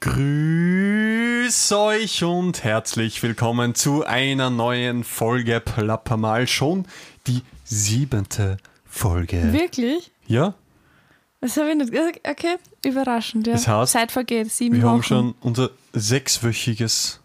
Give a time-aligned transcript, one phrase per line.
[0.00, 6.46] Grüß euch und herzlich willkommen zu einer neuen Folge Plappermal.
[6.46, 6.86] Schon
[7.26, 9.52] die siebente Folge.
[9.52, 10.10] Wirklich?
[10.26, 10.54] Ja,
[11.42, 11.92] Das habe ich nicht.
[12.26, 13.52] Okay, überraschend, ja.
[13.52, 14.90] Das heißt, Zeit vergeht, sieben wir Wochen.
[14.90, 17.20] haben schon unser sechswöchiges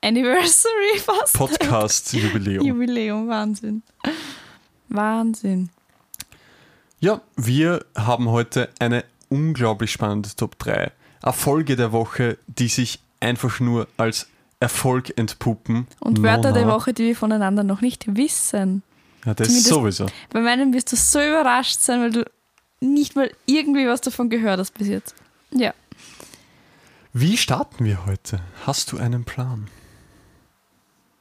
[0.00, 1.34] Anniversary fast.
[1.34, 2.64] Podcast-Jubiläum.
[2.64, 3.82] Jubiläum, Wahnsinn.
[4.90, 5.70] Wahnsinn.
[7.00, 10.92] Ja, wir haben heute eine unglaublich spannende Top 3.
[11.28, 14.28] Eine Folge der Woche, die sich einfach nur als
[14.60, 15.86] Erfolg entpuppen.
[16.00, 16.74] Und Wörter der Nona.
[16.74, 18.82] Woche, die wir voneinander noch nicht wissen.
[19.24, 20.06] Ja, das Zumindest- sowieso.
[20.30, 22.24] Bei meinem wirst du so überrascht sein, weil du
[22.80, 25.14] nicht mal irgendwie was davon gehört hast bis jetzt.
[25.50, 25.74] Ja.
[27.12, 28.40] Wie starten wir heute?
[28.64, 29.68] Hast du einen Plan?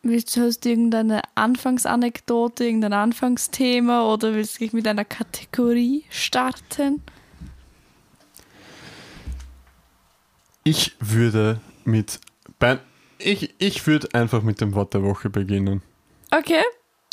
[0.03, 7.01] Willst du hast irgendeine Anfangsanekdote, irgendein Anfangsthema oder willst du mit einer Kategorie starten?
[10.67, 12.20] Ich würde mit.
[12.59, 12.80] Bei,
[13.20, 15.82] ich, ich würde einfach mit dem Wort der Woche beginnen.
[16.29, 16.62] Okay.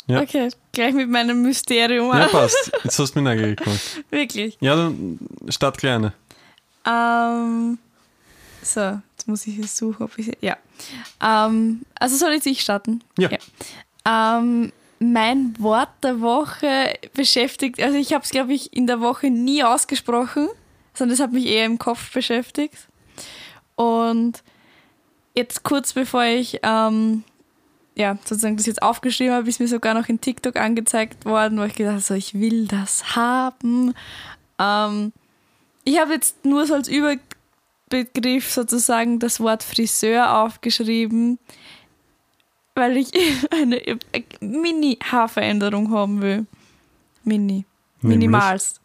[0.07, 0.21] Ja.
[0.21, 2.69] Okay, gleich mit meinem Mysterium Ja, passt.
[2.83, 3.61] Jetzt hast du mich neugierig.
[4.09, 4.57] Wirklich.
[4.59, 6.11] Ja, dann start kleine.
[6.85, 7.77] Ähm,
[8.61, 10.33] so, jetzt muss ich es suchen, ob ich.
[10.41, 10.57] Ja.
[11.23, 13.03] Ähm, also soll jetzt ich starten?
[13.17, 13.29] Ja.
[14.05, 19.31] Ähm, mein Wort der Woche beschäftigt, also ich habe es, glaube ich, in der Woche
[19.31, 20.49] nie ausgesprochen,
[20.93, 22.89] sondern es hat mich eher im Kopf beschäftigt.
[23.75, 24.43] Und
[25.35, 27.23] jetzt kurz bevor ich ähm,
[27.95, 31.63] ja, sozusagen das jetzt aufgeschrieben habe, ist mir sogar noch in TikTok angezeigt worden, wo
[31.63, 33.93] ich gedacht habe, so, ich will das haben.
[34.59, 35.13] Ähm,
[35.83, 41.39] ich habe jetzt nur so als Überbegriff sozusagen das Wort Friseur aufgeschrieben,
[42.75, 43.11] weil ich
[43.51, 43.81] eine
[44.41, 46.45] Mini-Haarveränderung haben will.
[47.23, 47.65] Mini.
[48.01, 48.19] Nämlich?
[48.19, 48.81] Minimalst.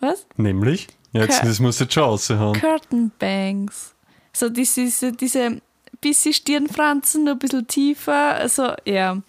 [0.00, 0.26] Was?
[0.36, 0.86] Nämlich?
[1.12, 2.60] Ja, jetzt, Ke- das musst du jetzt schon raushauen.
[2.60, 3.93] Curtain Bangs.
[4.34, 5.60] So diese, diese
[6.00, 8.34] bisschen Stirnfransen, nur ein bisschen tiefer.
[8.34, 9.22] Also, ja.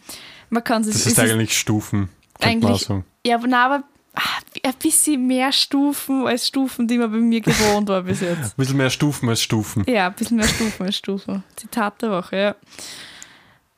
[0.50, 2.10] Man kann sich Das ist eigentlich Stufen,
[2.40, 3.04] man auch Eigentlich-.
[3.26, 4.22] Ja, aber, na, aber ah,
[4.64, 8.38] ein bisschen mehr Stufen als Stufen, die man bei mir gewohnt war bis jetzt.
[8.44, 9.84] Ein bisschen mehr Stufen als Stufen.
[9.88, 11.44] Ja, ein bisschen mehr Stufen als Stufen.
[11.56, 12.56] Zitat der Woche, ja.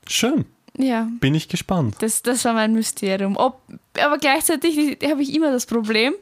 [0.08, 0.46] Schön.
[0.78, 1.96] Ja, Bin ich gespannt.
[2.00, 3.36] das, das war mein Mysterium.
[3.38, 3.62] Ob,
[4.00, 6.14] aber gleichzeitig habe ich immer das Problem,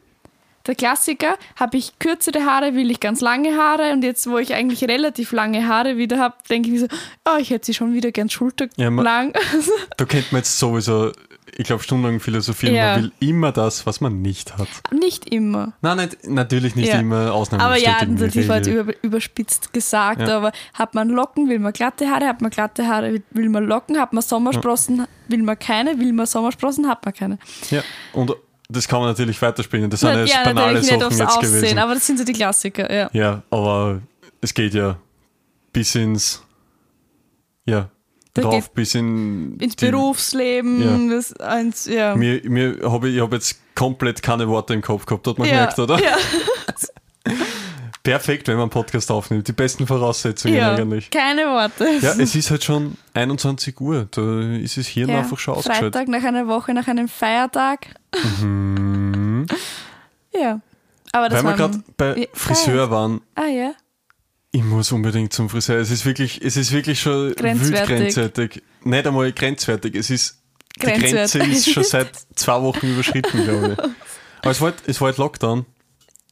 [0.68, 4.54] der Klassiker, habe ich kürzere Haare, will ich ganz lange Haare und jetzt, wo ich
[4.54, 6.88] eigentlich relativ lange Haare wieder habe, denke ich mir so,
[7.26, 9.34] oh, ich hätte sie schon wieder gern Ja, schulterlang.
[9.98, 11.12] Da kennt man jetzt sowieso,
[11.58, 12.76] ich glaube, stundenlang philosophieren.
[12.76, 12.94] Ja.
[12.96, 14.68] Man will immer das, was man nicht hat.
[14.92, 15.74] Nicht immer.
[15.82, 17.00] Nein, nicht, natürlich nicht Ja.
[17.00, 17.64] immer Ausnahmen.
[17.64, 18.82] Aber ja, natürlich war jetzt Regel.
[18.82, 20.38] über, überspitzt gesagt, Ja.
[20.38, 24.00] aber hat man Locken, will man glatte Haare, hat man glatte Haare, will man Locken,
[24.00, 27.38] hat man Sommersprossen, will man keine, will man Sommersprossen, hat man keine.
[27.70, 27.82] Ja,
[28.14, 28.34] und
[28.70, 29.90] das kann man natürlich weiterspielen.
[29.90, 31.78] Das sind Na, jetzt ja, banale Sachen jetzt Aussehen, gewesen.
[31.80, 33.10] aber das sind so die Klassiker, ja.
[33.14, 34.02] Ja, aber
[34.42, 34.98] es geht ja
[35.72, 36.42] bis ins,
[37.66, 37.90] ja,
[38.34, 42.16] Da drauf, bis in Ins die- Berufsleben, das eins, ja.
[42.16, 45.48] Mir, mir hab ich, ich habe jetzt komplett keine Worte im Kopf gehabt, hat man
[45.48, 46.00] ja, gemerkt, oder?
[46.02, 46.16] Ja,
[48.06, 49.48] Perfekt, wenn man einen Podcast aufnimmt.
[49.48, 50.74] Die besten Voraussetzungen ja.
[50.76, 51.10] eigentlich.
[51.10, 51.86] keine Worte.
[52.02, 54.08] Ja, es ist halt schon 21 Uhr.
[54.12, 55.94] Da ist das Hirn Ja, einfach schon ausgeschaltet.
[55.94, 57.88] Freitag nach einer Woche, nach einem Feiertag.
[58.42, 59.48] Mhm.
[60.34, 60.60] Ja.
[61.14, 63.72] Aber das Weil wir gerade bei Friseur waren, Ah ja.
[64.52, 65.78] ich muss unbedingt zum Friseur.
[65.78, 67.88] Es ist wirklich, es ist wirklich schon Grenzwertig.
[67.90, 68.64] wild grenzwertig.
[68.84, 69.96] Nicht einmal grenzwertig.
[69.96, 70.42] Es ist,
[70.76, 71.54] die Grenze Grenzwertig.
[71.54, 73.80] ist schon seit zwei Wochen überschritten, glaube ich.
[74.42, 75.66] Aber es war, halt- es war halt Lockdown.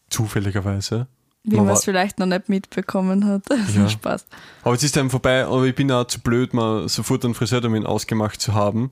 [0.10, 1.08] Zufälligerweise.
[1.44, 3.44] Wie Man es vielleicht noch nicht mitbekommen hat.
[3.76, 3.90] Ja.
[3.90, 4.26] Spaß.
[4.64, 7.86] Aber es ist dann vorbei, aber ich bin auch zu blöd, mal sofort einen Friseurtermin
[7.86, 8.92] ausgemacht zu haben.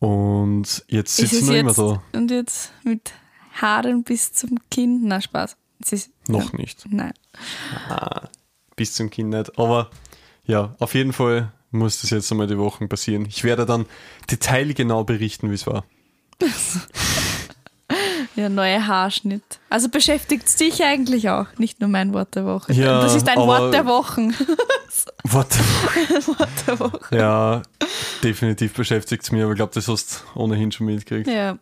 [0.00, 1.72] Und jetzt Ist sitze ich es noch immer
[2.12, 2.18] da.
[2.18, 3.12] Und jetzt mit
[3.60, 5.02] Haaren bis zum Kinn?
[5.04, 5.56] Na, Spaß.
[5.80, 6.84] Es ist, Noch nicht.
[6.90, 7.12] Nein.
[7.88, 8.28] Ah,
[8.74, 9.58] bis zum Kind nicht.
[9.58, 9.90] Aber
[10.44, 13.26] ja, auf jeden Fall muss das jetzt einmal die Wochen passieren.
[13.26, 13.86] Ich werde dann
[14.30, 15.84] detailgenau berichten, wie es war.
[18.34, 19.42] Ja, neuer Haarschnitt.
[19.68, 22.72] Also beschäftigt es dich eigentlich auch, nicht nur mein Wort der Woche.
[22.72, 24.32] Ja, das ist ein Wort der Wochen.
[25.24, 25.48] What?
[26.38, 27.16] Wort der Woche.
[27.16, 27.62] Ja,
[28.22, 31.28] definitiv beschäftigt es mich, aber ich glaube, das hast du ohnehin schon mitgekriegt.
[31.28, 31.58] Ja,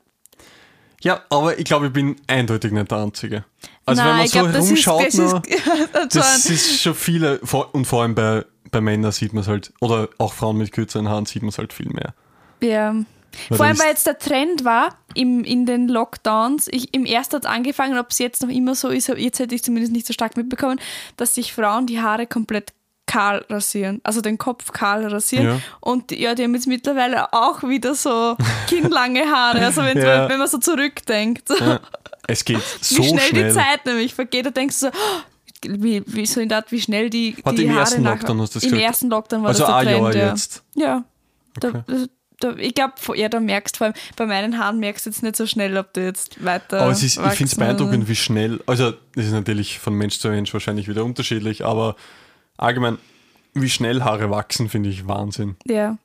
[1.03, 1.21] Ja.
[1.31, 3.45] aber ich glaube, ich bin eindeutig nicht der Einzige.
[3.87, 5.41] Also wenn Nein, man ich so glaub, das ist, herumschaut, das ist, so
[6.21, 7.41] das ist schon viele,
[7.73, 11.09] und vor allem bei, bei Männern sieht man es halt, oder auch Frauen mit kürzeren
[11.09, 12.15] Haaren sieht man es halt viel mehr.
[12.63, 12.95] ja.
[13.49, 17.37] Weil Vor allem, weil jetzt der Trend war im, in den Lockdowns, ich, im ersten
[17.37, 19.93] hat es angefangen, ob es jetzt noch immer so ist, aber jetzt hätte ich zumindest
[19.93, 20.81] nicht so stark mitbekommen,
[21.17, 22.73] dass sich Frauen die Haare komplett
[23.07, 25.47] kahl rasieren, also den Kopf kahl rasieren.
[25.47, 25.61] Ja.
[25.81, 28.37] Und ja, die haben jetzt mittlerweile auch wieder so
[28.69, 30.29] kinnlange Haare, also wenn, Ja.
[30.29, 31.49] wenn man so zurückdenkt.
[31.59, 31.81] Ja,
[32.29, 33.49] es geht so Wie schnell, schnell.
[33.49, 34.93] die Zeit nämlich vergeht, da denkst du so,
[35.83, 38.13] wie, wie so in der Art, wie schnell die, Warte, die im Haare ersten nach-
[38.13, 38.87] Lockdown hast du das Im gesagt?
[38.89, 40.31] ersten Lockdown war Also das ein der Trend, Jahr ja.
[40.31, 40.63] jetzt.
[40.75, 41.05] Ja.
[41.57, 41.83] Okay.
[41.89, 41.95] Da,
[42.41, 45.37] da, ich glaube, ja, da merkst vor allem, bei meinen Haaren merkst du jetzt nicht
[45.37, 46.81] so schnell, ob du jetzt weiter.
[46.83, 50.29] Aber ist, ich finde es beeindruckend, wie schnell, also das ist natürlich von Mensch zu
[50.29, 51.97] Mensch wahrscheinlich wieder unterschiedlich, aber
[52.57, 52.99] allgemein,
[53.55, 55.57] wie schnell Haare wachsen, finde ich Wahnsinn.
[55.67, 55.99] Ja.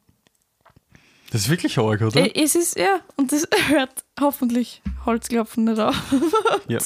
[1.32, 2.22] Das ist wirklich arg, oder?
[2.22, 5.96] Äh, Es ist, ja, und das hört hoffentlich Holzklopfen nicht auf.
[6.68, 6.80] Ja.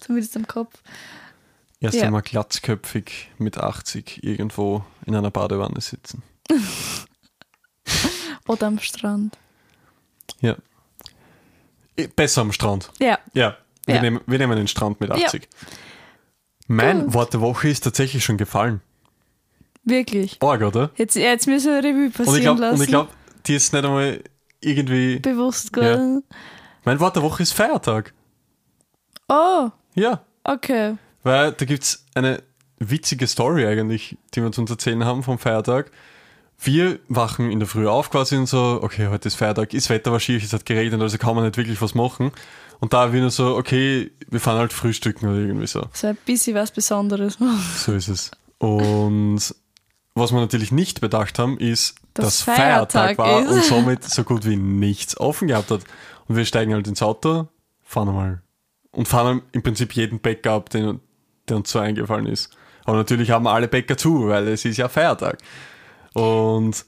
[0.00, 0.82] Zumindest am Kopf.
[1.80, 2.04] Erst ja.
[2.04, 6.22] einmal glatzköpfig mit 80 irgendwo in einer Badewanne sitzen.
[8.48, 9.38] Oder am Strand.
[10.40, 10.56] Ja.
[12.16, 12.90] Besser am Strand.
[12.98, 13.18] Ja.
[13.34, 13.56] Ja,
[13.86, 14.02] wir, Ja.
[14.02, 15.26] Nehmen, wir nehmen den Strand mit Ja.
[15.26, 15.48] 80.
[16.68, 17.14] Mein Gut.
[17.14, 18.80] Wort der Woche ist tatsächlich schon gefallen.
[19.84, 20.38] Wirklich.
[20.40, 20.90] Arg, oder?
[20.96, 22.86] Jetzt, jetzt müssen wir Revue passieren Und ich glaube, lassen.
[22.86, 23.08] glaub,
[23.46, 24.22] die ist nicht einmal
[24.60, 25.18] irgendwie.
[25.18, 26.22] Bewusst geworden.
[26.84, 28.14] Mein Wort der Woche ist Feiertag.
[29.28, 30.96] Oh, Ja, okay.
[31.22, 32.42] weil da gibt es eine
[32.78, 35.90] witzige Story eigentlich, die wir uns erzählen haben vom Feiertag.
[36.64, 40.12] Wir wachen in der Früh auf quasi und so, okay, heute ist Feiertag, das Wetter
[40.12, 42.30] war schief, es hat geregnet, also kann man nicht wirklich was machen.
[42.78, 45.86] Und da wir nur so, okay, wir fahren halt frühstücken oder irgendwie so.
[45.92, 47.38] So ein bisschen was Besonderes.
[47.76, 48.30] So ist es.
[48.58, 49.40] Und
[50.14, 53.50] was wir natürlich nicht bedacht haben, ist, Dass dass Feiertag, Feiertag war ist.
[53.50, 55.80] und somit so gut wie nichts offen gehabt hat.
[56.28, 57.48] Und wir steigen halt ins Auto,
[57.82, 58.42] fahren einmal
[58.92, 61.00] und fahren im Prinzip jeden Bäcker ab, den,
[61.48, 62.56] der uns so eingefallen ist.
[62.84, 65.38] Aber natürlich haben alle Bäcker zu, weil es ist ja Feiertag.
[66.14, 66.84] Und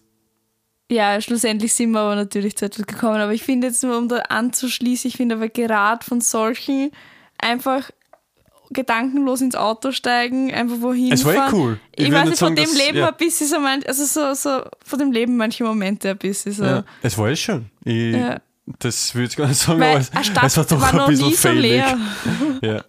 [0.90, 3.20] Ja, schlussendlich sind wir aber natürlich zu etwas gekommen.
[3.20, 6.90] Aber ich finde jetzt nur, um da anzuschließen, ich finde aber gerade von solchen
[7.38, 7.90] einfach
[8.70, 11.80] gedankenlos ins Auto steigen, einfach wohin Es war eh cool.
[11.94, 13.08] Ich Ich, weiß nicht von sagen, dem Leben ja.
[13.08, 16.64] ein bisschen so, man, also so, so, von dem Leben manche Momente ein bisschen so.
[16.64, 17.66] ja, es war eh schön.
[17.84, 18.40] Ich, Ja.
[18.78, 21.08] Das würde ich gar nicht sagen, Weil aber es, es war doch war ein noch
[21.08, 21.70] bisschen nie so failig.
[21.70, 21.98] leer.
[22.62, 22.84] Ja.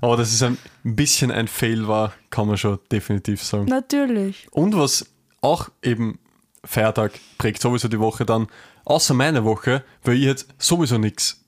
[0.00, 3.66] Aber dass es ein bisschen ein Fail war, kann man schon definitiv sagen.
[3.66, 4.48] Natürlich.
[4.50, 5.06] Und was
[5.42, 6.18] auch eben
[6.64, 8.46] Feiertag prägt sowieso die Woche dann,
[8.84, 11.44] außer meine Woche, weil ich hätte sowieso nichts.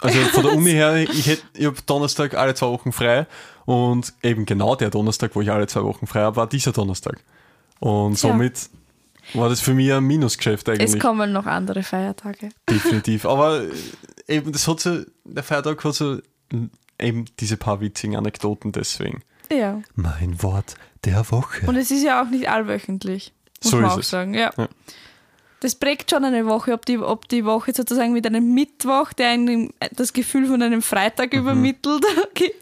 [0.00, 3.26] Also von der Uni her, ich, ich habe Donnerstag alle zwei Wochen frei
[3.66, 7.22] und eben genau der Donnerstag, wo ich alle zwei Wochen frei habe, war dieser Donnerstag.
[7.78, 8.68] Und somit
[9.34, 11.00] war das für mich ein Minusgeschäft Es eigentlich.
[11.00, 12.48] kommen noch andere Feiertage.
[12.68, 13.26] Definitiv.
[13.26, 13.70] Aber äh,
[14.28, 16.18] eben, das hat so, der Feiertag hat so
[16.98, 19.22] eben diese paar witzigen Anekdoten deswegen.
[19.52, 19.80] Ja.
[19.94, 21.66] Mein Wort der Woche.
[21.66, 23.32] Und es ist ja auch nicht allwöchentlich.
[23.62, 24.10] Muss So man auch es.
[24.10, 24.34] sagen.
[24.34, 24.50] Ja.
[24.56, 24.68] Ja.
[25.60, 29.28] Das prägt schon eine Woche, ob die, ob die Woche sozusagen mit einem Mittwoch, der
[29.30, 32.04] einem das Gefühl von einem Freitag übermittelt,
[32.34, 32.56] gibt.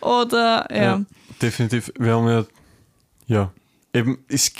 [0.00, 0.96] Oder ja.
[0.98, 1.06] Mhm.
[1.08, 1.92] Ja, definitiv.
[1.98, 2.44] Wir haben ja,
[3.26, 3.52] ja,
[3.92, 4.52] eben, ist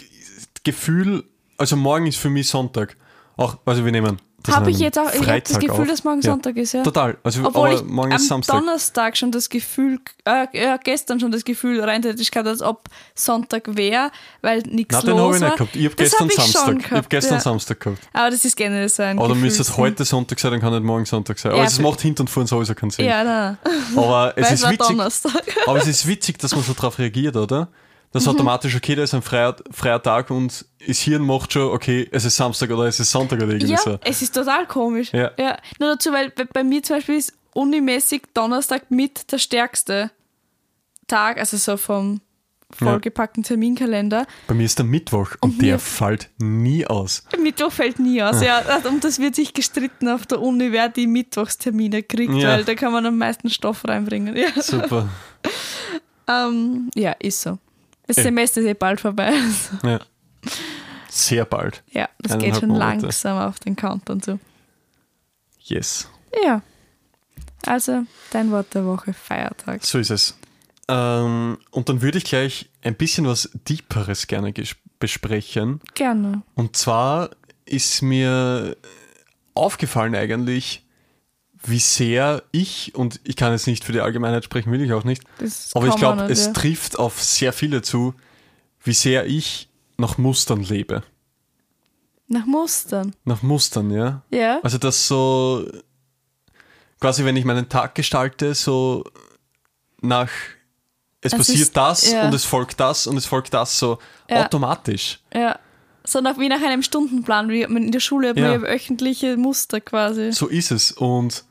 [0.62, 1.24] Gefühl,
[1.56, 2.96] also morgen ist für mich Sonntag.
[3.36, 4.20] Auch, also wir nehmen.
[4.48, 5.88] Habe ich jetzt auch ich hab das Gefühl, auf.
[5.88, 6.30] dass morgen Ja.
[6.30, 6.82] Sonntag ist, ja.
[6.82, 7.16] Total.
[7.22, 8.58] Also, Obwohl aber ich morgen am ist Samstag.
[8.58, 12.84] Donnerstag schon das Gefühl, äh, ja, gestern schon das Gefühl rein theoretisch gehabt, als ob
[13.14, 14.10] Sonntag wäre,
[14.40, 15.48] weil nichts Nein, den habe los ich war.
[15.48, 15.76] nicht gehabt.
[15.76, 16.62] Ich habe gestern hab ich Samstag.
[16.62, 17.40] ich habe gehabt, gestern ja.
[17.40, 17.98] Samstag gehabt.
[18.12, 20.84] Aber das ist generell so ein Oder müsste es heute Sonntag sein, dann kann nicht
[20.84, 21.52] morgen Sonntag sein.
[21.52, 23.04] Aber es macht hinten und vorne sowieso keinen Sinn.
[23.06, 23.58] Ja, nein.
[23.96, 24.86] Aber es ist war witzig.
[24.88, 25.42] Donnerstag.
[25.66, 27.68] Aber es ist witzig, dass man so drauf reagiert, oder?
[28.12, 28.30] Das Mhm.
[28.32, 32.24] automatisch, okay, da ist ein freier, freier Tag und das Hirn macht schon, okay, es
[32.24, 33.98] ist Samstag oder es ist Sonntag oder irgendwie Ja, so.
[34.02, 35.12] es ist total komisch.
[35.12, 35.30] Ja.
[35.78, 40.10] Nur dazu, weil bei, bei mir zum Beispiel ist unimäßig Donnerstag mit der stärkste
[41.06, 42.20] Tag, also so vom
[42.72, 44.26] vollgepackten Terminkalender.
[44.46, 47.24] Bei mir ist der Mittwoch und, Und der mir- fällt nie aus.
[47.40, 48.40] Mittwoch fällt nie aus.
[48.42, 52.50] Ja, und das wird sich gestritten auf der Uni, wer die Mittwochstermine kriegt, Ja.
[52.50, 54.36] weil da kann man am meisten Stoff reinbringen.
[54.36, 55.08] Ja, Super.
[56.28, 57.58] ähm, ja ist so.
[58.10, 58.22] Das Ja.
[58.24, 59.32] Semester ist eh bald vorbei.
[59.84, 60.00] Ja.
[61.08, 61.82] Sehr bald.
[61.90, 63.02] ja, das Eineinhalb geht schon Monate.
[63.02, 64.38] langsam auf den Countdown zu.
[65.60, 66.08] Yes.
[66.44, 66.62] Ja.
[67.66, 69.84] Also, dein Wort der Woche, Feiertag.
[69.84, 70.36] So ist es.
[70.88, 74.52] Ähm, und dann würde ich gleich ein bisschen was Deeperes gerne
[74.98, 75.80] besprechen.
[75.94, 76.42] Gerne.
[76.54, 77.30] Und zwar
[77.66, 78.76] ist mir
[79.54, 80.84] aufgefallen eigentlich,
[81.64, 85.04] wie sehr ich, und ich kann jetzt nicht für die Allgemeinheit sprechen, will ich auch
[85.04, 86.52] nicht, Das aber ich glaube, es ja.
[86.52, 88.14] trifft auf sehr viele zu,
[88.82, 91.02] wie sehr ich nach Mustern lebe.
[92.28, 93.14] Nach Mustern.
[93.24, 94.22] Nach Mustern, ja.
[94.30, 94.60] Ja.
[94.62, 95.68] Also das so,
[97.00, 99.04] quasi wenn ich meinen Tag gestalte, so
[100.00, 100.30] nach,
[101.20, 102.24] es Es passiert ist- das ja.
[102.26, 103.98] und es folgt das und es folgt das so
[104.30, 104.44] Ja.
[104.44, 105.18] automatisch.
[105.34, 105.58] Ja.
[106.04, 108.52] So nach, wie nach einem Stundenplan, wie man in der Schule Ja.
[108.52, 110.32] ja wöchentliche Muster quasi.
[110.32, 110.92] So ist es.
[110.92, 111.44] Und,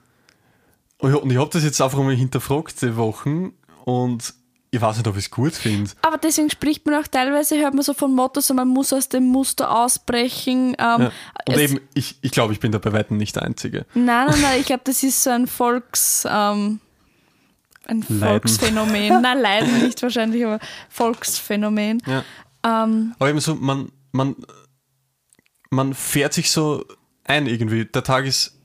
[0.99, 3.53] und ich habe das jetzt einfach mal hinterfragt, die Wochen,
[3.85, 4.33] und
[4.71, 5.89] ich weiß nicht, ob ich es gut finde.
[6.03, 9.09] Aber deswegen spricht man auch teilweise, hört man so von Motto, so man muss aus
[9.09, 10.75] dem Muster ausbrechen.
[10.77, 11.11] Ähm, Ja.
[11.47, 13.85] Und eben, ich, ich glaube, ich bin da bei Weitem nicht der Einzige.
[13.95, 16.79] Nein, nein, nein, ich glaube, das ist so ein Volks, ähm,
[17.85, 18.19] ein Leiden.
[18.19, 19.21] Volksphänomen.
[19.21, 22.03] Nein, Leiden nicht wahrscheinlich, aber Volksphänomen.
[22.05, 22.23] Ja.
[22.63, 24.35] Ähm, Aber eben so, man, man,
[25.71, 26.85] man fährt sich so
[27.23, 27.85] ein irgendwie.
[27.85, 28.58] Der Tag ist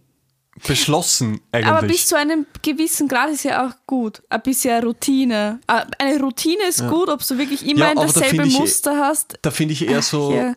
[0.67, 1.67] beschlossen eigentlich.
[1.67, 4.23] aber bis zu einem gewissen Grad ist ja auch gut.
[4.29, 5.61] Ein bisschen Routine.
[5.67, 9.39] Äh, Eine Routine ist gut, ob du wirklich immer Ja, in dasselbe ich- Muster hast.
[9.43, 10.55] da finde ich eher so Ja.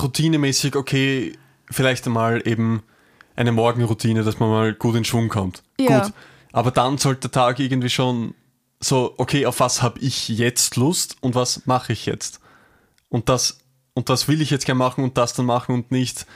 [0.00, 1.36] routinemäßig, okay,
[1.70, 2.82] vielleicht einmal eben
[3.36, 5.62] eine Morgenroutine, dass man mal gut in Schwung kommt.
[5.80, 6.00] Ja.
[6.04, 6.12] Gut.
[6.52, 8.34] Aber dann sollte der Tag irgendwie schon
[8.80, 12.40] so, okay, auf was habe ich jetzt Lust und was mache ich jetzt?
[13.08, 13.58] Und das,
[13.94, 16.26] und das will ich jetzt gerne machen und das dann machen und nicht.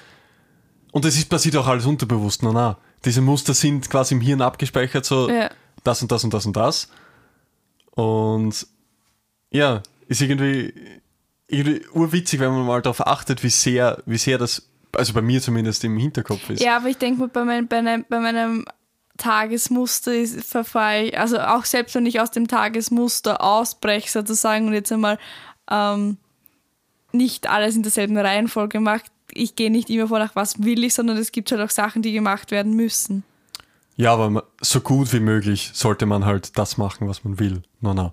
[0.92, 2.42] Und das ist passiert auch alles unterbewusst.
[2.42, 2.78] Na, na.
[3.04, 5.50] Diese Muster sind quasi im Hirn abgespeichert, so Ja.
[5.84, 6.88] das und das und das und das.
[7.92, 8.66] Und
[9.50, 10.72] ja, ist irgendwie,
[11.48, 15.40] irgendwie urwitzig, wenn man mal darauf achtet, wie sehr, wie sehr das, also bei mir
[15.40, 16.62] zumindest im Hinterkopf ist.
[16.62, 18.64] Ja, aber ich denke mal, bei, mein, bei, einem, bei meinem
[19.16, 24.72] Tagesmuster ist, verfall ich, also auch selbst wenn ich aus dem Tagesmuster ausbreche sozusagen und
[24.72, 25.18] jetzt einmal
[25.70, 26.16] ähm,
[27.12, 29.02] nicht alles in derselben Reihenfolge mache,
[29.34, 32.02] ich gehe nicht immer vor nach was will ich, sondern es gibt halt auch Sachen,
[32.02, 33.24] die gemacht werden müssen.
[33.96, 37.62] Ja, aber so gut wie möglich sollte man halt das machen, was man will.
[37.80, 38.12] Na, na.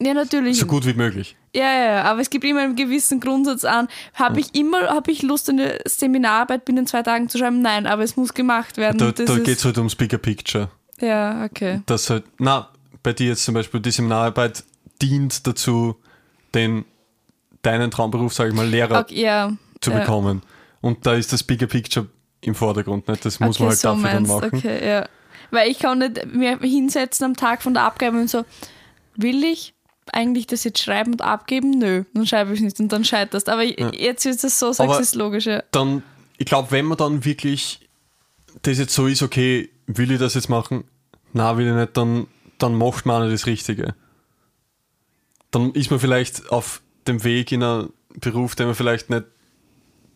[0.00, 0.58] Ja, natürlich.
[0.58, 1.36] So gut wie möglich.
[1.54, 3.88] Ja, ja, ja, aber es gibt immer einen gewissen Grundsatz an.
[4.14, 7.62] Habe ich immer, habe ich Lust, eine Seminararbeit binnen zwei Tagen zu schreiben?
[7.62, 8.98] Nein, aber es muss gemacht werden.
[8.98, 10.70] Da, das da geht es halt ums Bigger Picture.
[11.00, 11.82] Ja, okay.
[11.86, 12.70] Dass halt, na,
[13.02, 14.64] bei dir jetzt zum Beispiel die Seminararbeit
[15.00, 15.96] dient dazu,
[16.54, 16.84] den,
[17.62, 19.52] deinen Traumberuf, sage ich mal, Lehrer okay ja.
[19.84, 20.00] Zu ja.
[20.00, 20.42] bekommen.
[20.80, 22.06] Und da ist das Bigger Picture
[22.40, 23.08] im Vordergrund.
[23.08, 23.24] Nicht?
[23.24, 24.50] Das muss man halt dafür dann machen.
[24.52, 25.08] Okay, ja.
[25.50, 28.44] Weil ich kann nicht mir hinsetzen am Tag von der Abgabe und so,
[29.16, 29.74] will ich
[30.12, 31.70] eigentlich das jetzt schreiben und abgeben?
[31.70, 33.48] Nö, dann schreibe ich nicht und dann scheiterst.
[33.48, 35.46] Aber jetzt ist es so, sagst Aber- du es logisch.
[35.46, 35.62] Ja.
[35.70, 36.02] Dann,
[36.36, 37.88] ich glaube, wenn man dann wirklich
[38.62, 40.84] das jetzt so ist, okay, will ich das jetzt machen?
[41.32, 42.26] Na, will ich nicht, dann,
[42.58, 43.94] dann macht man auch nicht das Richtige.
[45.50, 49.24] Dann ist man vielleicht auf dem Weg in einen Beruf, den man vielleicht nicht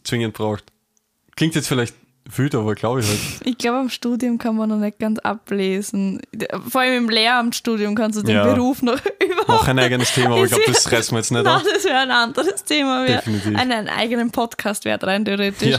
[0.09, 0.65] zwingend braucht.
[1.37, 1.95] Klingt jetzt vielleicht
[2.31, 3.19] wütend, aber glaube ich halt.
[3.45, 6.21] Ich glaube, am Studium kann man noch nicht ganz ablesen.
[6.69, 8.45] Vor allem im Lehramtsstudium kannst du den Ja.
[8.53, 11.43] Beruf noch überhaupt Noch ein eigenes Thema, aber ich glaube, das reißen wir jetzt nicht
[11.45, 11.63] Nein, auf.
[11.63, 13.07] das wäre ein anderes Thema.
[13.07, 13.57] Definitiv.
[13.57, 15.79] einen, einen eigenen Podcast wert rein theoretisch.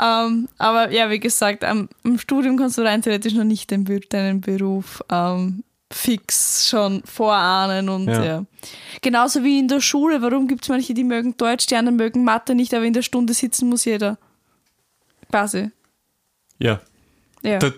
[0.00, 3.84] Ähm, aber ja, wie gesagt, am, im Studium kannst du rein theoretisch noch nicht den,
[4.08, 5.62] deinen Beruf ähm,
[5.92, 8.24] fix schon vorahnen und ja.
[8.24, 8.44] Ja.
[9.00, 10.22] Genauso wie in der Schule.
[10.22, 13.02] Warum gibt es manche, die mögen Deutsch, die anderen mögen Mathe nicht, aber in der
[13.02, 14.18] Stunde sitzen muss jeder.
[15.30, 15.70] Quasi.
[16.58, 16.80] Ja.
[17.42, 17.58] Ja.
[17.58, 17.72] Da,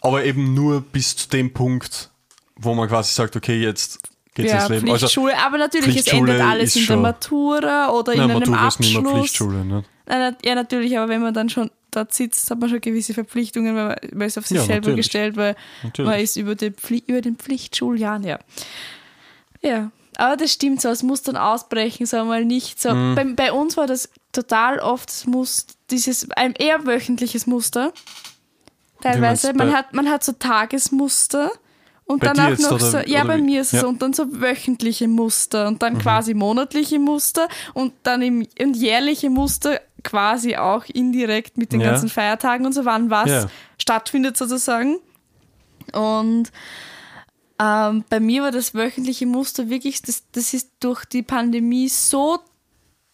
[0.00, 2.10] aber eben nur bis zu dem Punkt,
[2.56, 4.00] wo man quasi sagt, okay, jetzt
[4.34, 4.90] geht's ja, ins Leben.
[4.90, 8.68] Also, Pflichtschule, aber natürlich, es endet alles in der Matura oder in na, einem Matura
[8.68, 9.20] ist nicht mehr Abschluss.
[9.20, 9.64] Pflichtschule.
[9.64, 9.84] Ne?
[10.08, 13.96] Ja, natürlich, aber wenn man dann schon dort sitzt, hat man schon gewisse Verpflichtungen, weil
[14.12, 15.06] man, ist auf sich Ja, selber natürlich.
[15.06, 16.10] gestellt, weil Natürlich.
[16.10, 18.38] man ist über, die Pfli über den Pflichtschuljahren, ja.
[19.62, 22.92] Ja, aber das stimmt so, es muss dann ausbrechen, sagen wir mal nicht so.
[22.94, 23.14] Mhm.
[23.14, 27.92] Bei, bei uns war das total oft, es muss dieses, ein eher wöchentliches Muster.
[29.00, 31.50] Teilweise, man hat, man hat so Tagesmuster
[32.06, 33.42] und Bei dann dir auch jetzt, noch oder- so, ja, bei wie?
[33.42, 33.78] mir ist es Ja.
[33.78, 33.82] Mhm.
[33.82, 38.76] so, und dann so wöchentliche Muster und dann quasi monatliche Muster und dann im, und
[38.76, 41.90] jährliche Muster quasi auch indirekt mit den Ja.
[41.90, 43.46] ganzen Feiertagen und so, wann was Ja.
[43.78, 44.96] stattfindet sozusagen.
[45.92, 46.52] Und
[47.60, 52.38] ähm, bei mir war das wöchentliche Muster wirklich, das, das ist durch die Pandemie so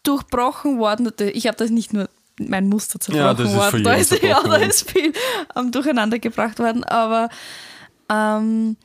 [0.03, 1.13] durchbrochen worden.
[1.35, 4.91] Ich habe das nicht nur mein Muster zerbrochen Ja, worden, da ist, ja, da ist
[4.91, 5.13] viel
[5.57, 7.29] ähm, durcheinander gebracht worden, aber
[8.09, 8.77] ähm,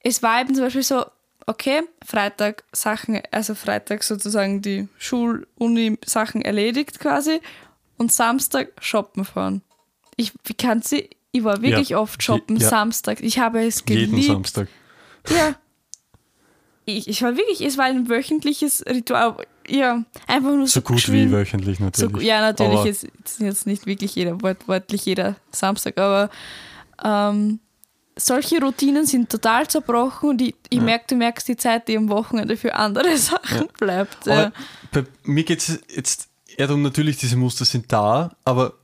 [0.00, 1.04] es war eben zum Beispiel so,
[1.48, 7.40] okay, Freitag Sachen, also Freitag sozusagen die Schul-Uni-Sachen erledigt quasi
[7.96, 9.62] und Samstag shoppen fahren.
[10.16, 11.98] Ich, wie kann sie, ich war wirklich Ja.
[12.00, 12.68] oft shoppen, ja.
[12.68, 13.20] Samstag.
[13.22, 14.28] Ich habe es Jeden geliebt.
[14.28, 14.68] Samstag.
[15.28, 15.54] Ja.
[16.84, 19.36] Ich, ich war wirklich, es war ein wöchentliches Ritual.
[19.68, 22.22] Ja, einfach nur so, So gut wie wöchentlich so, natürlich.
[22.26, 26.30] ja, natürlich Aber ist, ist jetzt nicht wirklich jeder, wort, wortlich jeder Samstag, aber
[27.04, 27.60] ähm,
[28.18, 32.08] solche Routinen sind total zerbrochen und ich, ich merke, du merkst die Zeit, die am
[32.08, 34.26] Wochenende für andere Sachen bleibt.
[34.26, 34.32] Ja.
[34.34, 34.52] Aber
[34.92, 38.74] bei mir geht es jetzt eher darum, natürlich, diese Muster sind da, aber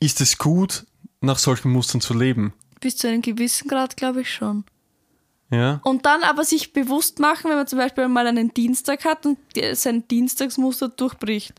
[0.00, 0.84] ist es gut,
[1.20, 2.52] nach solchen Mustern zu leben?
[2.80, 4.64] Bis zu einem gewissen Grad, glaube ich schon.
[5.50, 5.80] Ja?
[5.84, 9.38] Und dann aber sich bewusst machen, wenn man zum Beispiel mal einen Dienstag hat und
[9.54, 11.54] der- sein Dienstagsmuster durchbricht.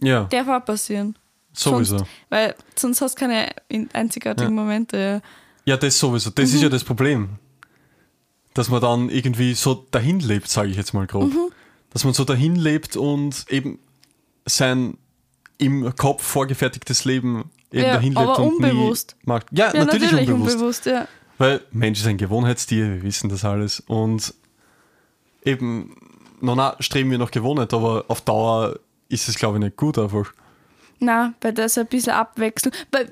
[0.00, 1.16] Ja, Darf auch passieren.
[1.52, 1.98] sowieso.
[1.98, 5.22] Sonst, weil sonst hast du keine in- einzigartigen Momente.
[5.24, 5.28] Ja.
[5.64, 6.30] Ja, das sowieso.
[6.30, 6.56] Das Mhm.
[6.56, 7.30] ist ja das Problem.
[8.54, 11.32] Dass man dann irgendwie so dahin lebt, sage ich jetzt mal grob.
[11.32, 11.50] Mhm.
[11.90, 13.78] Dass man so dahin lebt und eben
[14.46, 14.96] sein
[15.58, 19.16] im Kopf vorgefertigtes Leben eben Ja, dahin lebt aber und unbewusst.
[19.20, 19.46] nie macht.
[19.52, 20.86] Ja, Ja, natürlich, unbewusst.
[20.86, 21.06] ja.
[21.38, 23.80] Weil Mensch ist ein Gewohnheitstier, wir wissen das alles.
[23.80, 24.34] Und
[25.44, 25.94] eben,
[26.40, 28.78] na, na, streben wir nach Gewohnheit, aber auf Dauer
[29.08, 30.32] ist es, glaube ich, nicht gut einfach.
[30.98, 32.72] Na, bei der ist ein bisschen Abwechslung.
[32.90, 33.10] Weil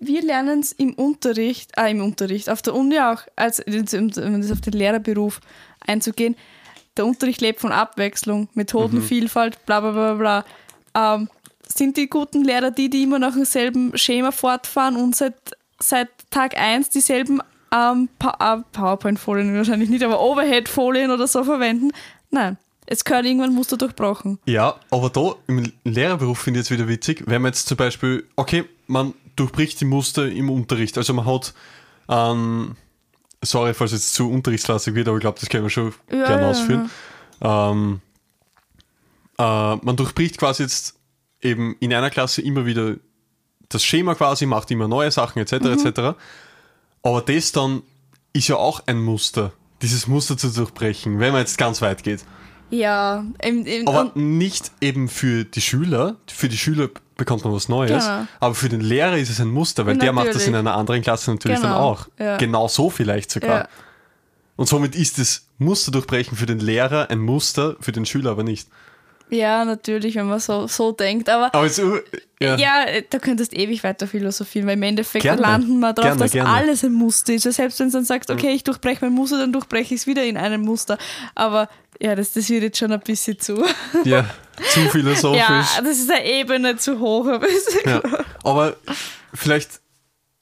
[0.00, 4.50] wir lernen es im Unterricht, ah, im Unterricht, auf der Uni auch, als um das
[4.52, 5.40] auf den Lehrerberuf
[5.86, 6.36] einzugehen.
[6.96, 10.44] Der Unterricht lebt von Abwechslung, Methodenvielfalt, bla bla bla bla.
[10.94, 11.28] Ähm,
[11.66, 15.34] sind die guten Lehrer die, die immer nach demselben Schema fortfahren und seit,
[15.78, 17.40] seit Tag 1 dieselben
[17.72, 21.90] ähm, Pa- äh, PowerPoint-Folien wahrscheinlich nicht, aber Overhead-Folien oder so verwenden?
[22.30, 22.56] Nein.
[22.90, 24.38] Es gehört irgendwann Muster durchbrochen.
[24.46, 28.24] Ja, aber da im Lehrerberuf finde ich jetzt wieder witzig, wenn man jetzt zum Beispiel,
[28.34, 30.98] okay, man durchbricht die Muster im Unterricht.
[30.98, 31.54] Also man hat,
[32.08, 32.76] ähm,
[33.42, 36.26] sorry, falls es jetzt zu unterrichtslastig wird, aber ich glaube, das können wir schon Ja,
[36.26, 36.90] gerne ja, ausführen.
[37.40, 38.00] Ähm,
[39.38, 40.96] äh, man durchbricht quasi jetzt
[41.40, 42.96] eben in einer Klasse immer wieder
[43.68, 45.52] das Schema quasi, macht immer neue Sachen etc.
[45.60, 45.86] Mhm.
[45.86, 46.00] etc.
[47.02, 47.82] Aber das dann
[48.32, 49.52] ist ja auch ein Muster,
[49.82, 52.24] dieses Muster zu durchbrechen, wenn man jetzt ganz weit geht.
[52.70, 56.16] Ja, im, im, Aber nicht eben für die Schüler.
[56.26, 58.04] Für die Schüler bekommt man was Neues.
[58.06, 58.26] Genau.
[58.40, 60.58] Aber für den Lehrer ist es ein Muster, weil der macht das in Natürlich.
[60.60, 62.08] einer anderen Klasse natürlich dann Genau, auch.
[62.18, 62.38] ja.
[62.38, 63.58] Genau so vielleicht sogar.
[63.58, 63.68] ja.
[64.56, 68.68] Und somit ist das Musterdurchbrechen für den Lehrer ein Muster, für den Schüler aber nicht.
[69.30, 71.28] Ja, natürlich, wenn man so, so denkt.
[71.28, 71.98] Aber uh,
[72.40, 72.56] ja.
[72.56, 75.42] Ja, da könntest ewig weiter philosophieren, weil im Endeffekt Gerne.
[75.42, 76.50] landen wir darauf, Gerne, dass gerne.
[76.50, 77.46] alles ein Muster ist.
[77.46, 80.06] Also selbst wenn du dann sagst, okay, ich durchbreche mein Muster, dann durchbreche ich es
[80.06, 80.98] wieder in einem Muster.
[81.34, 81.68] Aber
[82.00, 83.64] ja, das, das wird jetzt schon ein bisschen zu.
[84.04, 84.28] ja,
[84.70, 85.40] zu philosophisch.
[85.40, 87.26] Ja, das ist eine Ebene zu hoch.
[87.26, 87.90] ein bisschen.
[87.90, 88.02] Ja.
[88.44, 88.76] Aber
[89.34, 89.80] vielleicht,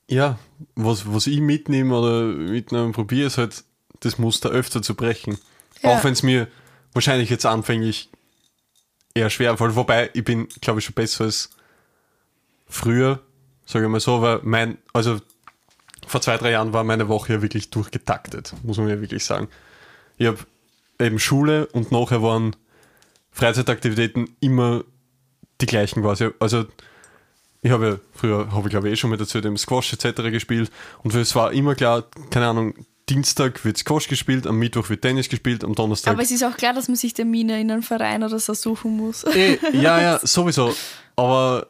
[0.08, 0.38] ja,
[0.74, 3.64] was, was ich mitnehme oder mitnehmen probiere, ist halt,
[4.00, 5.38] das Muster öfter zu brechen.
[5.82, 5.90] Ja.
[5.90, 6.48] Auch wenn es mir
[6.92, 8.10] wahrscheinlich jetzt anfänglich
[9.16, 9.58] eher schwer.
[9.58, 11.50] Wobei, ich bin, glaube ich, schon besser als
[12.68, 13.20] früher,
[13.64, 15.18] sage ich mal so, weil mein, also
[16.06, 19.48] vor zwei, drei Jahren war meine Woche ja wirklich durchgetaktet, muss man ja wirklich sagen.
[20.18, 20.38] Ich habe
[21.00, 22.54] eben Schule und nachher waren
[23.32, 24.84] Freizeitaktivitäten immer
[25.60, 26.30] die gleichen quasi.
[26.38, 26.66] Also
[27.62, 30.22] ich habe ja früher, habe ich glaube ich eh schon mal dazu dem Squash etc.
[30.30, 30.70] gespielt
[31.02, 32.74] und es war immer klar, keine Ahnung,
[33.08, 36.12] Dienstag wird Squash gespielt, am Mittwoch wird Tennis gespielt, am Donnerstag.
[36.14, 38.96] Aber es ist auch klar, dass man sich Termine in einem Verein oder so suchen
[38.96, 39.22] muss.
[39.24, 40.74] eh, ja, ja, sowieso.
[41.14, 41.68] Aber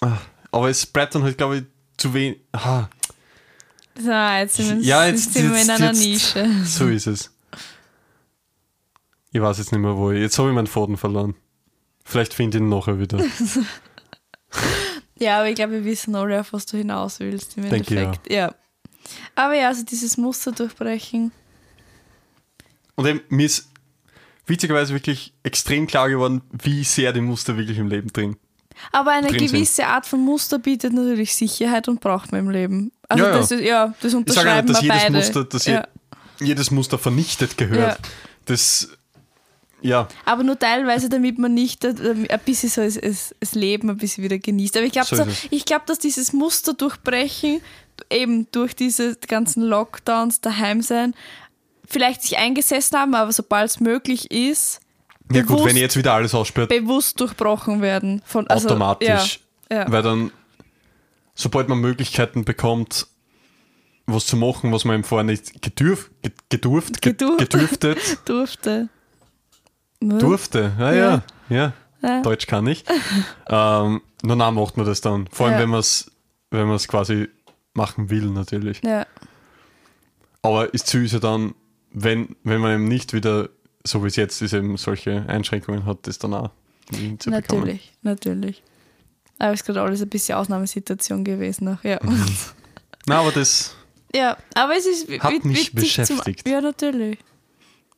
[0.00, 0.18] Ah,
[0.50, 1.64] aber es bleibt dann halt, glaube ich,
[1.96, 2.40] zu wenig.
[2.52, 2.88] Ah,
[3.96, 6.50] So, jetzt sind wir, Ja, jetzt- sind wir jetzt- in einer jetzt- Nische.
[6.64, 7.30] so ist es.
[9.30, 10.20] Ich weiß jetzt nicht mehr, wo ich.
[10.20, 11.34] Jetzt habe ich meinen Faden verloren.
[12.04, 13.22] Vielleicht finde ich ihn nachher wieder.
[15.18, 17.56] Ja, aber ich glaube, wir wissen alle, auf was du hinaus willst.
[17.56, 18.32] Im Denke, Endeffekt.
[18.32, 18.52] ja.
[19.34, 21.32] Aber ja, also dieses Muster durchbrechen.
[22.94, 23.68] Und eben, mir ist
[24.46, 28.36] witzigerweise wirklich extrem klar geworden, wie sehr die Muster wirklich im Leben drin.
[28.90, 29.52] Aber eine drin sind.
[29.52, 32.92] gewisse Art von Muster bietet natürlich Sicherheit und braucht man im Leben.
[33.08, 33.36] Also Ja, ja.
[33.36, 35.12] das ist, ja, das Ich sage unterschreiben nicht, dass jedes beide.
[35.12, 35.86] Muster, dass ja.
[36.40, 37.98] je, jedes Muster vernichtet gehört.
[37.98, 38.08] Ja.
[38.46, 38.88] Das,
[39.82, 41.94] ja, Aber nur teilweise, damit man nicht äh,
[42.28, 44.76] ein bisschen so das, Leben ein bisschen wieder genießt.
[44.76, 47.60] Aber ich glaube, So so, ich glaub, dass dieses Muster durchbrechen,
[48.10, 51.14] eben durch diese ganzen Lockdowns, daheim sein,
[51.88, 54.80] vielleicht sich eingesessen haben, aber sobald es möglich ist,
[55.30, 58.22] ja gut, Bewusst- wenn jetzt wieder alles aussperrt, bewusst durchbrochen werden.
[58.24, 59.40] Von, also, automatisch.
[59.70, 59.92] Ja, ja.
[59.92, 60.30] Weil dann,
[61.34, 63.06] sobald man Möglichkeiten bekommt,
[64.06, 68.88] was zu machen, was man im Vorher nicht gedürf, ge- gedurft, ge- Gedur- gedürftet, durfte.
[70.00, 70.72] Durfte.
[70.78, 71.72] Ja, ja, ja.
[72.02, 72.20] Ja.
[72.22, 72.84] Deutsch kann ich.
[73.46, 75.28] ähm, nur dann macht man das dann.
[75.30, 76.10] Vor allem, wenn man es
[76.50, 77.28] wenn man's quasi
[77.74, 78.80] machen will, natürlich.
[78.84, 79.06] Ja,
[80.42, 81.54] Aber ist süß ja dann,
[81.92, 83.48] wenn, wenn man eben nicht wieder,
[83.84, 86.50] so wie es jetzt ist, eben solche Einschränkungen hat, das dann auch
[86.90, 87.60] hinzubekommen.
[87.60, 88.62] natürlich, natürlich.
[89.38, 91.68] Aber es ist gerade alles ein bisschen Ausnahmesituation gewesen.
[91.68, 91.98] Auch, ja.
[93.06, 93.74] Na, aber das,
[94.14, 96.42] ja, aber es ist Hat mich beschäftigt.
[96.44, 97.18] Zum, ja, natürlich.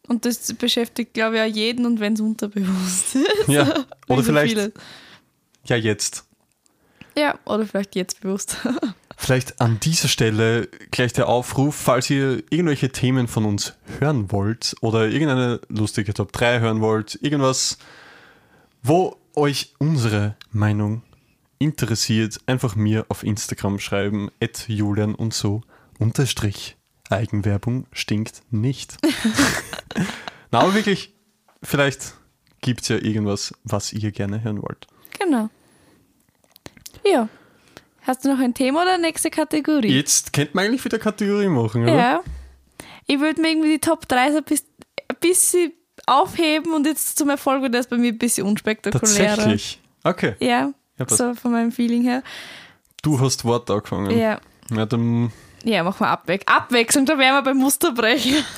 [0.06, 3.48] Und das beschäftigt, glaube ich, auch jeden und wenn es unterbewusst ist.
[3.48, 3.84] ja.
[4.06, 4.72] Wie Oder so vielleicht, vieles.
[5.64, 6.24] ja, jetzt.
[7.16, 8.56] Ja, oder vielleicht jetzt bewusst.
[9.16, 14.74] Vielleicht an dieser Stelle gleich der Aufruf, falls ihr irgendwelche Themen von uns hören wollt
[14.80, 17.78] oder irgendeine lustige Top 3 hören wollt, irgendwas,
[18.82, 21.02] wo euch unsere Meinung
[21.58, 25.62] interessiert, einfach mir auf Instagram schreiben, at Julian und so,
[25.98, 26.76] unterstrich.
[27.10, 28.96] Eigenwerbung stinkt nicht.
[30.50, 31.14] Na, aber wirklich,
[31.62, 32.14] vielleicht
[32.60, 34.86] gibt es ja irgendwas, was ihr gerne hören wollt.
[35.18, 35.50] genau.
[37.04, 37.28] Ja.
[38.06, 39.88] Hast du noch ein Thema oder nächste Kategorie?
[39.96, 41.94] Jetzt könnte man eigentlich wieder Kategorie machen, oder?
[41.96, 42.20] Ja.
[43.06, 44.64] Ich würde mir irgendwie die Top 3 so ein bis-
[45.08, 45.72] ein bisschen
[46.06, 49.36] aufheben und jetzt zum Erfolg wird das bei mir ein bisschen unspektakulärer.
[49.36, 49.80] Tatsächlich.
[50.02, 50.34] Okay.
[50.40, 52.22] Ja, Ja, so von meinem Feeling her.
[53.02, 54.10] Du hast Wort angefangen.
[54.16, 54.38] Ja,
[54.70, 55.32] Ja, dann.
[55.66, 58.36] Ja, machen wir Abwe Abwechslung, da wären wir beim Musterbrechen.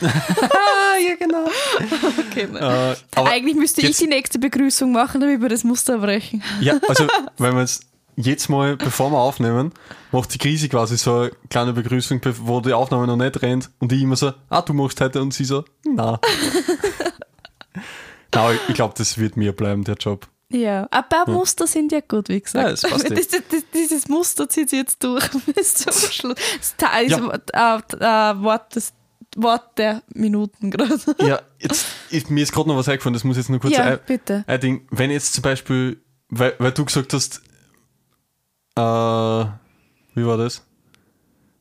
[0.98, 1.44] Ja, genau.
[2.30, 2.48] Okay.
[2.54, 6.42] Äh, Eigentlich müsste ich die nächste Begrüßung machen, damit wir das Muster brechen.
[6.60, 7.06] Ja, also,
[7.38, 7.84] wenn wir jetzt
[8.16, 9.72] jetzt mal, bevor wir aufnehmen,
[10.12, 13.92] macht die Krise quasi so eine kleine Begrüßung, wo die Aufnahme noch nicht rennt und
[13.92, 16.18] ich immer so, ah, du machst heute und sie so, na.
[18.34, 20.28] Na, ich glaube, das wird mir bleiben, der Job.
[20.50, 22.64] Ja, ein paar Muster sind ja gut, wie gesagt.
[22.64, 23.14] Ja, das passt eh.
[23.14, 26.34] das, das, das, dieses Muster zieht sich jetzt durch bis zum Schluss.
[26.58, 27.78] Das Teil ist Ja.
[27.78, 28.92] äh, äh, Wort, das
[29.36, 30.98] Wort der Minuten gerade.
[31.20, 33.74] Ja, jetzt, ist, mir ist gerade noch was eingefallen, das muss ich jetzt nur kurz
[33.74, 34.44] Ja, ein, bitte.
[34.46, 34.86] ein Ding.
[34.90, 37.42] Wenn jetzt zum Beispiel, weil, weil du gesagt hast,
[38.76, 39.46] äh,
[40.14, 40.64] wie war das?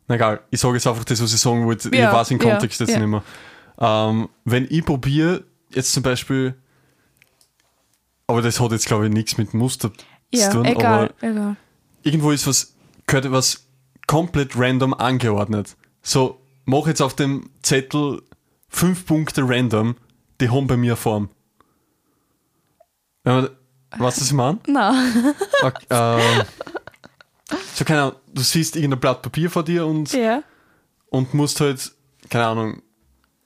[0.07, 1.95] Na egal, ich sage jetzt einfach das, was ich sagen wollte.
[1.95, 2.99] Ja, ich weiß den ja, Kontext jetzt ja.
[2.99, 3.23] nicht mehr.
[3.79, 6.55] Ähm, wenn ich probiere, jetzt zum Beispiel,
[8.27, 9.91] aber das hat jetzt glaube ich nichts mit Muster
[10.31, 11.55] Ja, zu tun, egal, aber egal.
[12.03, 12.75] irgendwo ist was,
[13.07, 13.65] gehört was
[14.07, 15.75] komplett random angeordnet.
[16.01, 18.21] So, mach jetzt auf dem Zettel
[18.69, 19.95] fünf Punkte random,
[20.39, 21.29] die haben bei mir Form.
[23.23, 23.55] Weißt du,
[23.97, 24.59] was ich meine?
[24.67, 25.33] Nein.
[25.63, 26.43] Okay, ähm,
[27.75, 30.43] so, keine Ahnung, du siehst irgendein Blatt Papier vor dir und, Ja.
[31.09, 31.91] und musst halt,
[32.29, 32.81] keine Ahnung,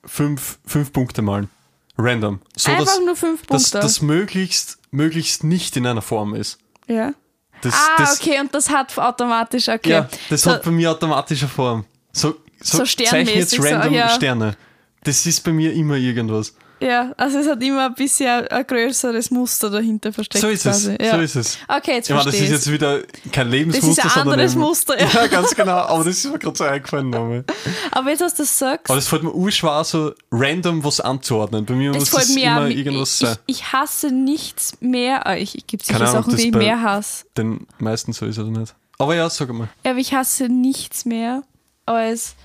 [0.05, 1.49] fünf, fünf Punkte malen.
[1.97, 2.39] Random.
[2.55, 3.79] So, Einfach dass, nur fünf dass Punkte.
[3.79, 6.59] das möglichst, möglichst nicht in einer Form ist.
[6.87, 7.13] ja.
[7.61, 9.89] Das, Ah, das, okay, und das hat automatisch, okay.
[9.89, 11.83] Ja, das so, hat bei mir automatische Form.
[12.13, 14.09] So, so, So zeichne jetzt sternmäßig, so, random ja.
[14.11, 14.55] Sterne.
[15.03, 16.53] Das ist bei mir immer irgendwas.
[16.81, 20.41] Ja, also es hat immer ein bisschen ein größeres Muster dahinter versteckt.
[20.41, 20.85] So ist es.
[20.99, 21.15] Ja.
[21.15, 21.57] So ist es.
[21.67, 24.51] Okay, jetzt Ich meine, das ist jetzt wieder kein Lebensmuster, Das ist ein sondern anderes
[24.53, 25.07] eben- Muster, ja.
[25.21, 25.27] ja.
[25.27, 25.71] ganz genau.
[25.77, 27.09] Aber das ist mir gerade so eingefallen.
[27.09, 27.43] Nochmal.
[27.91, 31.65] Aber jetzt, was du sagst, Aber das fällt mir urschwer, so random was anzuordnen.
[31.65, 33.37] Bei mir es muss das mir immer an, irgendwas ich, sein.
[33.45, 35.27] ich, ich hasse nichts mehr.
[35.27, 37.25] ah, Ich, ich gibt sicher Keine Ahnung, Sachen, das die ich mehr hasse.
[37.37, 38.73] Den meisten so ist es nicht.
[38.97, 39.69] Aber ja, sag mal.
[39.85, 41.43] Ja, aber ich hasse nichts mehr,
[41.85, 42.35] als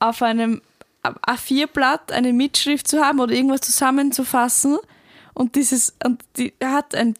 [0.00, 0.62] auf einem
[1.04, 4.78] A4-Blatt eine Mitschrift zu haben oder irgendwas zusammenzufassen
[5.34, 7.14] und dieses, und die hat ein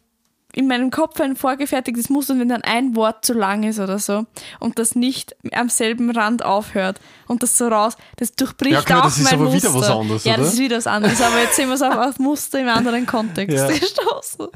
[0.55, 3.99] in meinem Kopf ein vorgefertigtes Muster und wenn dann ein Wort zu lang ist oder
[3.99, 4.25] so
[4.59, 9.01] und das nicht am selben Rand aufhört und das so raus, das durchbricht Ja, klar,
[9.01, 9.69] auch das ist mein aber Muster.
[9.69, 10.43] wieder was anderes, Ja, oder?
[10.43, 13.07] das ist wieder was anderes, aber jetzt sind wir so auf, auf Muster im anderen
[13.07, 13.67] Kontext Ja.
[13.79, 14.49] gestoßen.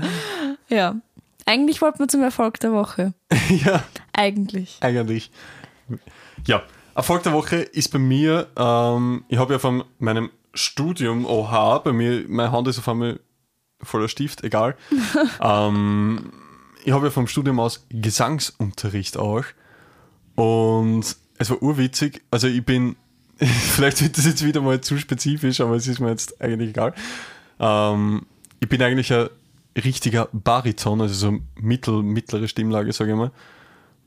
[0.70, 0.96] Ja.
[1.44, 3.12] Eigentlich wollten wir zum Erfolg der Woche.
[3.50, 4.78] ja, Eigentlich.
[4.80, 5.30] eigentlich.
[6.46, 6.62] Ja,
[6.94, 11.92] Erfolg der Woche ist bei mir, ähm, ich habe ja von meinem Studium OH, bei
[11.92, 13.20] mir, meine Hand ist auf einmal
[13.83, 14.76] voller Stift, egal.
[15.40, 16.33] ähm,
[16.85, 19.44] ich habe ja vom Studium aus Gesangsunterricht auch.
[20.35, 22.22] Und es war urwitzig.
[22.31, 22.96] Also ich bin,
[23.38, 26.94] vielleicht wird das jetzt wieder mal zu spezifisch, aber es ist mir jetzt eigentlich egal.
[27.59, 28.26] Ähm,
[28.61, 29.28] ich bin eigentlich ein
[29.76, 33.31] richtiger Bariton, also so mittel, mittlere Stimmlage, sage ich mal.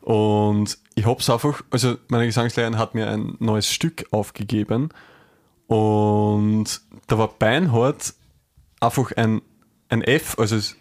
[0.06, 4.90] Und ich hab's einfach, also meine Gesangslehrerin hat mir ein neues Stück aufgegeben
[5.66, 6.66] und
[7.08, 8.14] da war beinhart
[8.80, 9.42] einfach ein,
[9.90, 10.76] ein F, also es,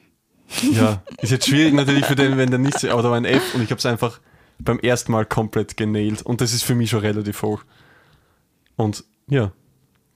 [0.70, 3.54] ja, ist jetzt schwierig natürlich für den, wenn der nicht, aber da war ein F
[3.54, 4.20] und ich hab's einfach
[4.58, 7.64] beim ersten Mal komplett genailt und das ist für mich schon relativ hoch.
[8.76, 9.52] Und ja,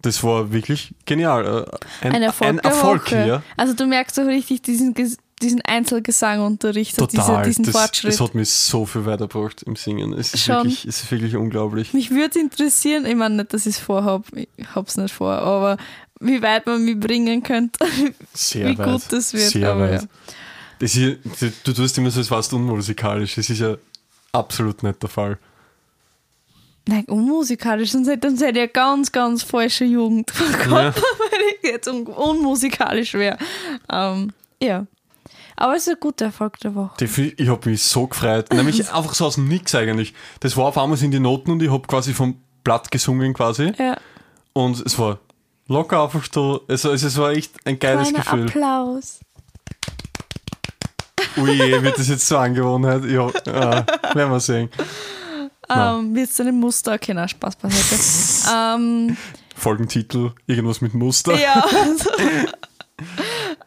[0.03, 1.67] das war wirklich genial.
[2.03, 3.43] Äh, Ein, Ein Erfolg, ein Erfolg ja.
[3.57, 4.93] Also du merkst so richtig diesen,
[5.39, 7.45] diesen Einzelgesangunterricht, also diese, Total.
[7.45, 8.13] diesen das, Fortschritt.
[8.13, 10.13] das hat mich so viel weitergebracht im Singen.
[10.13, 10.57] Es ist, Schon.
[10.57, 11.95] wirklich, es ist wirklich unglaublich.
[11.95, 15.77] Mich würde interessieren, ich meine nicht, dass ich es vorhab, ich hab's nicht vor, aber
[16.21, 17.85] wie weit man mich bringen könnte,
[18.35, 18.93] Sehr wie weit.
[18.93, 19.51] gut das wird.
[19.51, 20.03] Sehr aber weit.
[20.03, 20.09] ja.
[20.81, 21.19] Das hier,
[21.65, 23.35] du, tust immer so, als warst unmusikalisch.
[23.35, 23.77] Das ist ja
[24.33, 25.39] absolut nicht der Fall.
[26.87, 30.33] Nein, unmusikalisch, sonst hätte, ich eine ganz, ganz falsche Jugend
[30.71, 30.95] Ja.
[30.95, 33.39] wenn ich jetzt un unmusikalisch wäre.
[33.93, 34.87] Ähm, ja.
[35.61, 37.05] Aber es ist ein guter Erfolg der Woche.
[37.05, 38.53] Ich habe mich so gefreut.
[38.55, 40.15] Nämlich einfach so aus dem Nix eigentlich.
[40.39, 43.73] Das war auf einmal sind die Noten und ich habe quasi vom Blatt gesungen quasi.
[43.77, 43.97] Ja.
[44.53, 45.19] Und es war
[45.67, 46.63] locker einfach so.
[46.69, 48.47] Also, es war echt ein geiles Kleiner Gefühl.
[48.47, 49.19] Applaus.
[51.39, 53.05] Ui, wird das jetzt so Angewohnheit?
[53.07, 54.71] Ja, ja werden wir sehen.
[55.69, 56.95] Ähm, wird es ein Muster?
[56.95, 58.01] Okay, na, Spaß beiseite.
[58.55, 59.17] ähm,
[59.57, 61.37] Folgentitel, irgendwas mit Muster.
[61.37, 61.65] ja.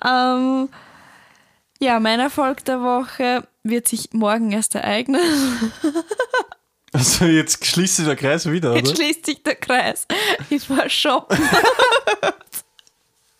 [0.06, 0.70] ähm,
[1.82, 5.20] ja, mein Erfolg der Woche wird sich morgen erst ereignen.
[6.94, 8.96] Also jetzt schließt sich der Kreis wieder, Jetzt oder?
[8.98, 10.06] schließt sich der Kreis.
[10.50, 11.40] Ich war shoppen.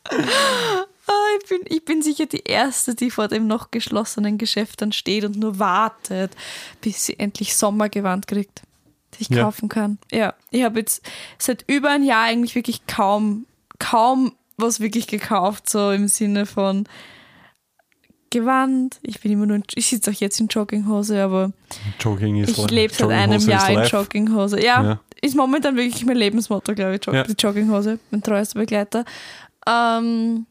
[0.10, 4.94] Ah, ich, bin, ich bin sicher die Erste, die vor dem noch geschlossenen Geschäft dann
[4.94, 6.32] steht und nur wartet,
[6.80, 8.62] bis sie endlich Sommergewand kriegt,
[9.12, 9.44] das ich Ja.
[9.44, 9.98] kaufen kann.
[10.12, 11.02] Ja, ich habe jetzt
[11.38, 13.46] seit über ein Jahr eigentlich wirklich kaum,
[13.80, 16.88] kaum was wirklich gekauft, so im Sinne von
[18.32, 19.00] Gewand.
[19.04, 21.52] Ich bin immer nur, in, ich sitze auch jetzt in Jogginghose, aber
[22.00, 23.96] Jogging ist ich lebe seit einem Jahr in life.
[23.96, 24.60] Jogginghose.
[24.64, 25.00] Ja, Ja.
[25.22, 27.24] ist momentan wirklich mein Lebensmotto, glaube ich, Jog Ja.
[27.24, 29.06] die Jogginghose, mein treuester Begleiter.
[29.68, 30.48] Ähm,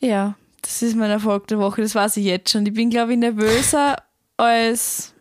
[0.00, 2.64] ja, das ist mein Erfolg der Woche, das weiß ich jetzt schon.
[2.66, 3.96] Ich bin, glaube ich, nervöser
[4.36, 5.12] als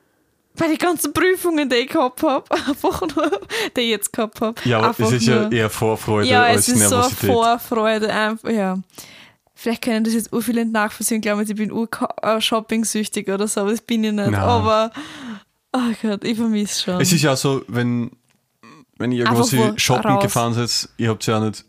[0.58, 2.44] bei den ganzen Prüfungen, die ich gehabt habe.
[2.68, 3.32] Einfach nur,
[3.76, 4.56] die ich jetzt gehabt habe.
[4.66, 7.30] Ja, aber es ist ja nur- eher Vorfreude ja, als es ist so Nervosität.
[7.32, 8.78] Vorfreude einfach, ja.
[9.62, 13.72] Vielleicht können das jetzt ur viele nicht nachvollziehen, glauben, ich bin ur-shopping-süchtig oder so, aber
[13.72, 14.32] das bin ich nicht.
[14.32, 14.36] Nein.
[14.36, 14.92] Aber,
[15.74, 17.00] oh Gott, ich vermisse schon.
[17.02, 18.10] Es ist ja so, wenn,
[18.98, 20.24] wenn ihr irgendwo wo shoppen raus.
[20.24, 21.64] gefahren seid, ihr habt ja nicht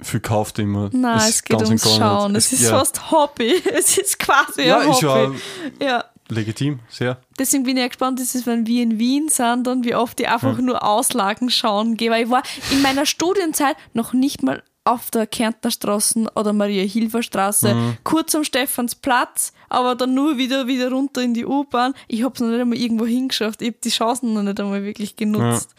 [0.00, 0.90] viel gekauft immer.
[0.92, 1.96] Nein, Das es geht und ums.
[1.96, 2.34] Schauen.
[2.34, 3.54] Es ist ja, fast Hobby.
[3.72, 5.38] Es ist quasi Ja, ein ja Hobby.
[5.80, 6.04] Ja.
[6.28, 7.18] legitim, sehr.
[7.38, 10.18] Deswegen bin ich ja gespannt, ist es, wenn wir in Wien sind, dann wie oft
[10.20, 10.62] ich einfach Ja.
[10.64, 12.10] nur Auslagen schauen gehe.
[12.10, 17.22] Weil ich war in meiner Studienzeit noch nicht mal auf der Kärntner Straße oder Maria-Hilfer
[17.22, 17.96] Straße, Mhm.
[18.04, 21.94] kurz am Stephansplatz, aber dann nur wieder, wieder runter in die U-Bahn.
[22.08, 23.62] Ich habe es noch nicht einmal irgendwo hingeschafft.
[23.62, 25.70] Ich habe die Chancen noch nicht einmal wirklich genutzt.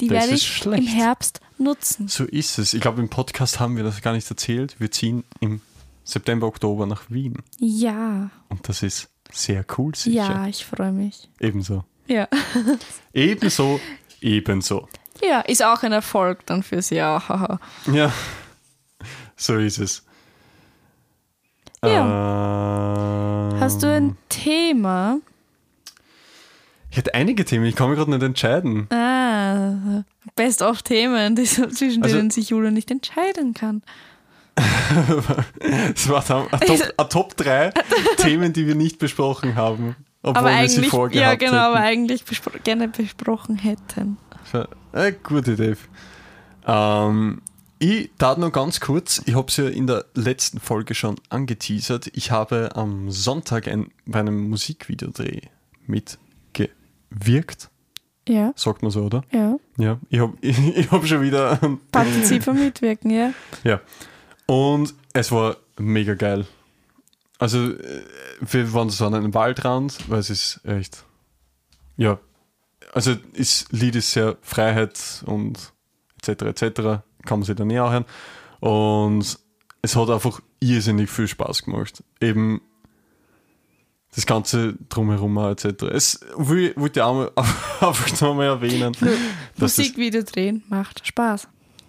[0.00, 0.82] Die Das werde ich schlecht.
[0.82, 2.08] im Herbst nutzen.
[2.08, 2.74] So ist es.
[2.74, 4.76] Ich glaube, im Podcast haben wir das gar nicht erzählt.
[4.78, 5.60] Wir ziehen im
[6.04, 7.42] September, Oktober nach Wien.
[7.58, 10.16] Ja, Und das ist sehr cool, sicher.
[10.16, 11.28] ja, ich freue mich.
[11.40, 11.84] Ebenso.
[12.06, 12.28] Ja.
[13.12, 13.80] Ebenso,
[14.20, 14.88] ebenso.
[15.22, 17.58] Ja, ist auch ein Erfolg dann fürs Jahr.
[17.92, 18.12] Ja,
[19.36, 20.02] so ist es.
[21.84, 23.50] Ja.
[23.60, 25.18] Hast du ein Thema?
[26.90, 28.88] Ich hätte einige Themen, ich kann mich gerade nicht entscheiden.
[28.90, 30.02] Ah,
[30.34, 33.82] best of Themen, die zwischen Also- denen sich Julia nicht entscheiden kann.
[35.94, 37.72] Es war dann Top, ein Top 3
[38.18, 39.96] Themen, die wir nicht besprochen haben.
[40.22, 41.86] Obwohl aber wir sie eigentlich, vorgehabt ja genau, aber hätten.
[41.86, 44.16] eigentlich bespro gerne besprochen hätten.
[44.92, 45.76] Äh, gute Idee.
[46.66, 47.42] Ähm,
[47.78, 52.10] ich tat noch ganz kurz, ich habe es ja in der letzten Folge schon angeteasert.
[52.14, 55.42] Ich habe am Sonntag ein, bei einem Musikvideodreh
[55.86, 57.70] mitgewirkt.
[58.28, 59.22] Ja, Sagt man so, oder?
[59.32, 59.56] ja.
[59.78, 61.58] Ja, ich habe ich, ich hab schon wieder.
[61.92, 63.32] Partiziper mitwirken, ja.
[63.62, 63.80] Ja.
[64.46, 66.46] Und es war mega geil.
[67.38, 68.02] Also, äh,
[68.40, 71.04] wir waren so an einem Waldrand, weil es ist echt.
[71.96, 72.18] Ja.
[72.92, 75.72] Also, das Lied ist sehr Freiheit und
[76.26, 76.62] etc.
[76.62, 77.02] etc.
[77.26, 78.04] Kann man sich dann näher hören.
[78.60, 79.38] Und
[79.82, 82.02] es hat einfach irrsinnig viel Spaß gemacht.
[82.20, 82.60] Eben
[84.14, 85.82] das Ganze drumherum etc.
[85.92, 87.30] Es wollte ich auch
[87.80, 88.96] einfach nochmal erwähnen.
[89.58, 91.48] Musikvideo drehen macht Spaß.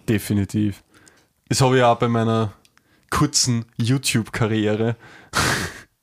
[0.10, 0.84] Definitiv.
[1.47, 2.54] Das habe ich auch bei meiner
[3.10, 4.97] kurzen YouTube-Karriere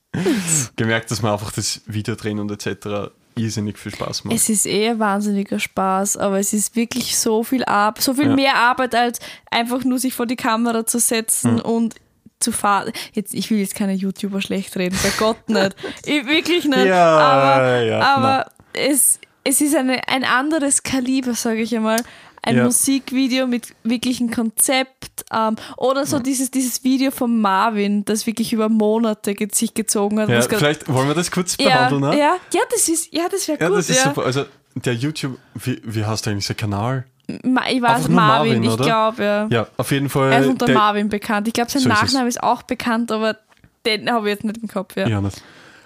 [0.77, 3.12] gemerkt, dass man einfach das Video drehen und etc.
[3.37, 4.35] irrsinnig viel Spaß macht.
[4.37, 8.29] Es ist eh ein wahnsinniger Spaß, aber es ist wirklich so viel Arbeit, so viel
[8.29, 8.35] Ja.
[8.35, 9.18] mehr Arbeit, als
[9.51, 11.61] einfach nur sich vor die Kamera zu setzen Hm.
[11.64, 11.94] und
[12.40, 12.92] zu fahren.
[13.12, 15.75] Jetzt, ich will jetzt keine YouTuber schlecht reden, bei Gott nicht.
[16.05, 16.85] Ich, wirklich nicht.
[16.87, 22.01] Ja, aber ja, aber es, es ist eine, ein anderes Kaliber, sage ich einmal.
[22.46, 22.64] Ein Ja.
[22.64, 25.24] Musikvideo mit wirklichem Konzept.
[25.33, 30.28] Ähm, oder so dieses, dieses Video von Marvin, das wirklich über Monate sich gezogen hat.
[30.28, 32.18] ja, vielleicht wollen wir das kurz ja, behandeln, ne?
[32.18, 33.78] ja, ja, das ist, ja, das wäre Ja, gut.
[33.78, 34.04] das ist ja.
[34.04, 34.24] super.
[34.24, 37.04] Also, der YouTube, wie, wie heißt eigentlich sein Kanal?
[37.26, 39.46] Ich weiß Marvin, Marvin, ich glaube, ja.
[39.50, 40.30] Ja, auf jeden Fall.
[40.30, 41.48] Er ist unter der, Marvin bekannt.
[41.48, 41.94] Ich glaube, sein So ist.
[41.94, 43.38] Nachname ist auch bekannt, aber
[43.87, 44.96] den habe ich jetzt nicht im Kopf.
[44.96, 45.09] Ja.
[45.09, 45.22] Ja.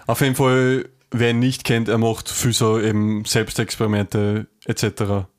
[0.09, 4.85] Auf jeden Fall, wer ihn nicht kennt, er macht viel so eben Selbstexperimente etc.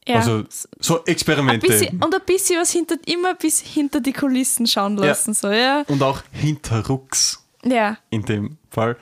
[0.08, 0.15] Ja.
[0.15, 0.43] Also
[0.79, 1.67] so Ein Experimente.
[1.67, 5.34] bisschen, und ein bisschen was hinter, immer bis hinter die Kulissen schauen lassen.
[5.34, 5.84] So, ja.
[5.88, 7.43] Und auch hinterrucks.
[7.63, 7.97] ja.
[8.10, 8.97] in dem Fall.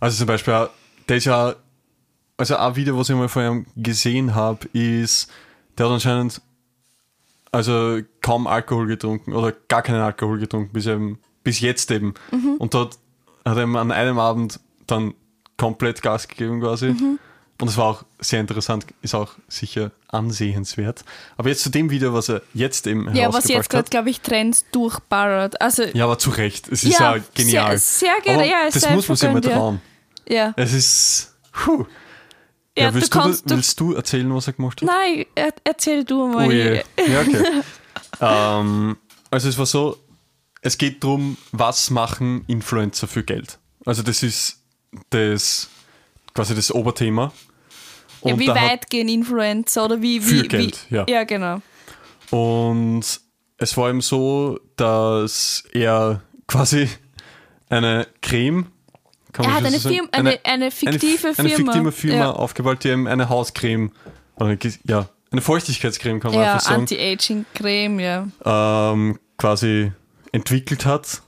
[0.00, 0.70] Also zum Beispiel, auch-
[1.08, 1.54] der ist ja,
[2.36, 5.30] also ein Video, was ich mal ihm gesehen habe, ist,
[5.78, 6.40] der hat anscheinend
[7.52, 12.14] also kaum Alkohol getrunken oder gar keinen Alkohol getrunken, bis, eben, bis jetzt eben.
[12.58, 12.98] Und dort
[13.44, 15.14] hat er an einem Abend dann
[15.60, 16.88] komplett Gas gegeben quasi.
[17.60, 21.04] Und es war auch sehr interessant, ist auch sicher ansehenswert.
[21.36, 24.22] Aber jetzt zu dem Video, was er jetzt eben ja, was jetzt gerade, glaube ich,
[24.22, 25.60] Trends durchballert.
[25.60, 26.68] Also, Ja, aber zu Recht.
[26.68, 27.76] Es ist Ja, ja, genial.
[27.78, 29.80] sehr- sehr ge- aber ja, das sehr muss man sich mal trauen.
[30.26, 30.54] ja.
[30.56, 31.34] Es ist.
[31.52, 31.84] Puh.
[32.78, 34.88] Ja, Ja, willst, du, du- willst du erzählen, was er gemacht hat?
[34.88, 36.46] Nein, er, erzähl du mal.
[36.46, 36.76] Oh je.
[36.76, 37.44] Ja, okay.
[38.20, 38.96] ähm,
[39.30, 39.98] also es war so,
[40.62, 43.58] es geht darum, was machen Influencer für Geld.
[43.84, 44.59] Also das ist
[45.10, 45.68] das
[46.34, 47.32] quasi das Oberthema.
[48.24, 50.20] Ja, wie hat- weit gehen Influencer oder wie.
[50.20, 51.06] Für wie, Geld, wie, ja.
[51.08, 51.62] Ja, genau.
[52.30, 53.02] Und
[53.56, 56.88] es war ihm so, dass er quasi
[57.68, 58.66] eine Creme,
[59.32, 59.88] kann Er hat eine, so?
[59.88, 61.72] Firma, eine, eine fiktive eine, eine Firma.
[61.72, 62.30] fiktive Firma Ja.
[62.32, 63.90] aufgebaut, die eben eine Hauscreme,
[64.58, 68.26] ge- ja, eine Feuchtigkeitscreme, kann man Ja, einfach sagen, Anti-Aging-Creme, ja.
[68.44, 69.92] ähm, quasi
[70.32, 71.22] entwickelt hat.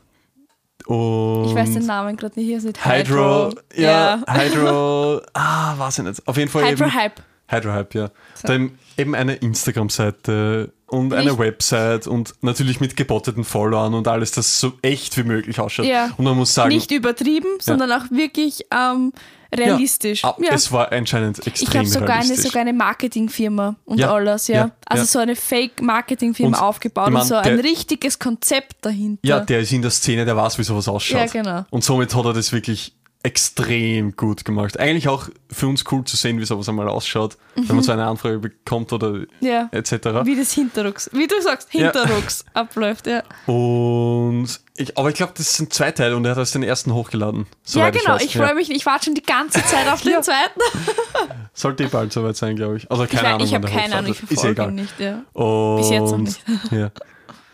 [0.87, 2.49] Und Ich weiß den Namen gerade nicht.
[2.49, 3.61] Hier ist nicht Hydro, Hydro.
[3.75, 6.29] ja, Hydro, ah, weiß ich nicht.
[6.29, 7.23] Auf jeden Fall Hydro eben, Hype.
[7.49, 8.11] Hydro Hype, ja.
[8.43, 14.31] Da eben, eben eine Instagram-Seite und eine Website und natürlich mit gebotteten Followern und alles,
[14.33, 15.87] das so echt wie möglich ausschaut.
[15.87, 16.11] Ja.
[16.17, 19.13] Und man muss sagen, Nicht übertrieben, sondern auch wirklich ähm,
[19.55, 20.23] realistisch.
[20.23, 20.53] ja, ah, Ja.
[20.55, 24.55] es war anscheinend Ich extrem habe sogar eine, sogar eine Marketingfirma und Ja, alles, ja.
[24.55, 25.07] ja, also ja.
[25.07, 29.21] so eine Fake-Marketingfirma aufgebaut ich und so ein der- richtiges Konzept dahinter.
[29.27, 31.21] ja, der ist in der Szene, der weiß, wie sowas ausschaut.
[31.35, 31.65] Ja, genau.
[31.71, 34.81] Und somit hat er das wirklich extrem gut gemacht.
[34.81, 37.75] Eigentlich auch für uns cool zu sehen, wie sowas einmal ausschaut, wenn Mhm.
[37.77, 39.69] man so eine Anfrage bekommt oder ja.
[39.71, 39.93] etc.
[40.25, 41.93] Wie das Hinterrucks, wie du sagst, Ja.
[41.93, 43.23] Hinterrucks abläuft, ja.
[43.47, 46.93] Und ich, aber ich glaube, das sind zwei Teile und er hat erst den ersten
[46.95, 47.47] hochgeladen.
[47.69, 48.15] ja, genau.
[48.15, 48.23] weiß.
[48.25, 50.61] Ich freue mich, ich warte schon die ganze Zeit auf den zweiten.
[51.55, 52.91] Sollte eh bald soweit sein, glaube ich.
[52.91, 54.73] Also keine ich Ahnung, ich habe keine Ahnung, ich verfolge ihn egal.
[54.73, 55.23] nicht, ja.
[55.33, 56.43] Und, Bis jetzt noch nicht.
[56.73, 56.91] Ja.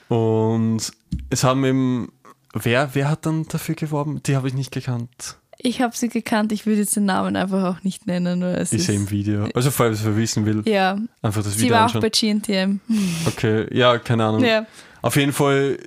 [0.08, 0.80] Und
[1.28, 2.12] es haben eben,
[2.54, 4.22] wer, wer hat dann dafür geworben?
[4.22, 5.36] Die habe ich nicht gekannt.
[5.60, 8.38] Ich habe sie gekannt, ich würde jetzt den Namen einfach auch nicht nennen.
[8.38, 9.48] Nur es Ich ist, sehe im Video.
[9.54, 12.00] Also falls wer wissen will, Ja, einfach das sie Video war auch anschauen.
[12.02, 12.80] bei GNTM.
[13.26, 14.44] Okay, ja, keine Ahnung.
[14.44, 14.66] Ja.
[15.02, 15.78] Auf jeden Fall,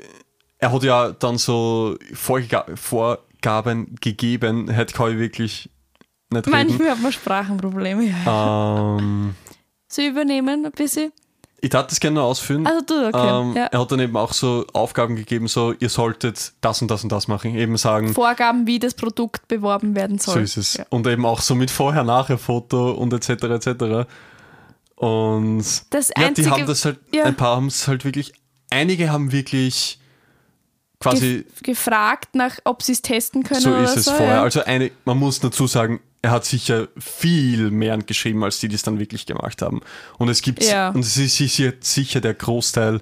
[0.58, 5.70] er hat ja dann so Vorga Vorgaben gegeben, hätte ich wirklich
[6.30, 6.52] nicht reden.
[6.52, 8.04] Manchmal hat man Sprachenprobleme.
[8.26, 8.98] Ja.
[9.00, 9.36] Ähm,
[9.88, 11.12] So übernehmen ein bisschen.
[11.64, 12.66] Ich darf das gerne noch ausführen.
[12.66, 13.42] Also du, okay.
[13.42, 13.68] ähm, ja.
[13.68, 17.12] Er hat dann eben auch so Aufgaben gegeben, so ihr solltet das und das und
[17.12, 17.56] das machen.
[17.56, 20.34] Eben sagen, Vorgaben, wie das Produkt beworben werden soll.
[20.36, 20.74] so ist es.
[20.78, 20.86] Ja.
[20.90, 23.30] Und eben auch so mit Vorher-Nachher-Foto und etc.
[23.44, 24.10] etc.
[24.96, 27.26] Und Das ja, die einzige, haben das halt, ja.
[27.26, 28.34] ein paar haben es halt wirklich,
[28.72, 30.01] einige haben wirklich
[31.02, 34.12] quasi gef gefragt, nach, ob sie es testen können So oder ist es so.
[34.12, 34.36] vorher.
[34.36, 34.44] Ja.
[34.44, 38.76] Also eine, man muss dazu sagen, er hat sicher viel mehr geschrieben, als die, die
[38.76, 39.82] es dann wirklich gemacht haben.
[40.20, 40.90] Und es gibt Ja.
[40.90, 43.02] und es ist sicher, sicher der Großteil,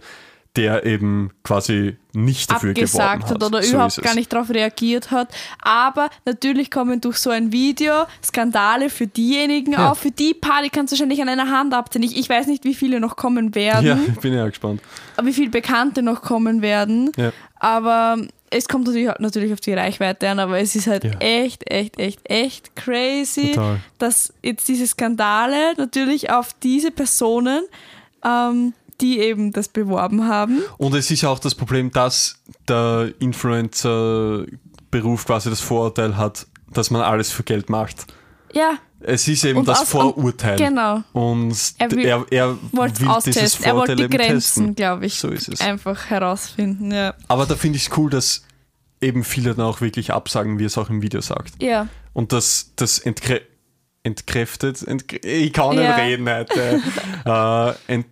[0.56, 3.30] der eben quasi nicht dafür abgesagt hat.
[3.30, 5.30] hat oder so überhaupt gar nicht darauf reagiert hat.
[5.62, 9.92] Aber natürlich kommen durch so ein Video Skandale für diejenigen Ja.
[9.92, 12.04] auf, für die paar, die kannst du wahrscheinlich an einer Hand abzählen.
[12.10, 14.82] Ich, ich weiß nicht, wie viele noch kommen werden, Ja, ich bin ja gespannt.
[15.22, 17.12] wie viele Bekannte noch kommen werden.
[17.16, 17.32] Ja.
[17.60, 18.18] Aber
[18.50, 21.12] es kommt natürlich, natürlich auf die Reichweite an, aber es ist halt Ja.
[21.20, 23.80] echt, echt, echt, echt crazy, Total.
[24.00, 27.64] dass jetzt diese Skandale natürlich auf diese Personen,
[28.26, 32.36] ähm, die eben das beworben haben, Und es ist ja auch das Problem, dass
[32.68, 38.08] der Influencer-Beruf quasi das Vorurteil hat, dass man alles für Geld macht.
[38.54, 40.58] ja, Es ist eben Und das aus- Vorurteil.
[40.58, 41.04] genau.
[41.14, 43.66] Und Er will- er, er wollte will es dieses austesten.
[43.66, 44.76] Er wollte Vorurteil die Grenzen, testen.
[44.76, 45.62] glaube ich, So ist es.
[45.62, 46.92] einfach herausfinden.
[46.92, 47.14] Ja.
[47.28, 48.44] Aber da finde ich es cool, dass
[49.02, 51.62] eben viele dann auch wirklich absagen, wie es auch im Video sagt.
[51.62, 51.88] ja.
[52.14, 53.42] Und das, das entkrä
[54.04, 55.96] entkräftet, entk ich kann nicht Ja.
[55.96, 56.82] reden heute,
[57.26, 58.06] äh, ent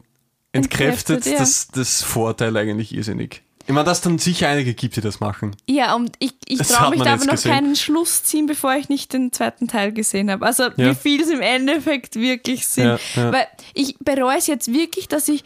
[0.53, 1.39] entkräftet Entkräftet, ja.
[1.39, 3.43] das, das Vorteil eigentlich irrsinnig.
[3.67, 5.55] Ich meine, dass es dann sicher einige gibt, die das machen.
[5.67, 7.51] Ja, und ich, ich traue mich da aber noch gesehen.
[7.51, 10.45] keinen Schluss ziehen, bevor ich nicht den zweiten Teil gesehen habe.
[10.45, 10.91] Also Ja.
[10.91, 12.85] wie viel es im Endeffekt wirklich sind.
[12.85, 13.31] Ja, ja.
[13.33, 15.43] Weil ich bereue es jetzt wirklich, dass ich.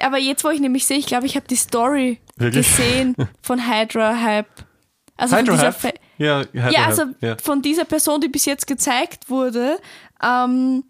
[0.00, 2.66] Aber jetzt, wo ich nämlich sehe, ich glaube, ich habe die Story Wirklich?
[2.66, 4.46] gesehen von Hydra Hype.
[5.18, 6.00] Also Hydro von dieser Hype?
[6.16, 9.78] Ja, Hydro ja, also Hype, von dieser Person, die bis jetzt gezeigt wurde,
[10.24, 10.84] ähm,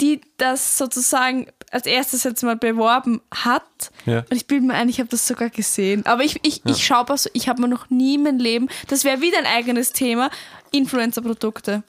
[0.00, 3.62] die das sozusagen als erstes jetzt mal beworben hat.
[4.06, 4.18] Ja.
[4.20, 6.04] Und ich bilde mir ein, ich habe das sogar gesehen.
[6.06, 9.04] Aber ich, ich, ich schaue also, ich habe mir noch nie in meinem Leben, das
[9.04, 10.30] wäre wieder ein eigenes Thema,
[10.72, 11.82] Influencer-Produkte.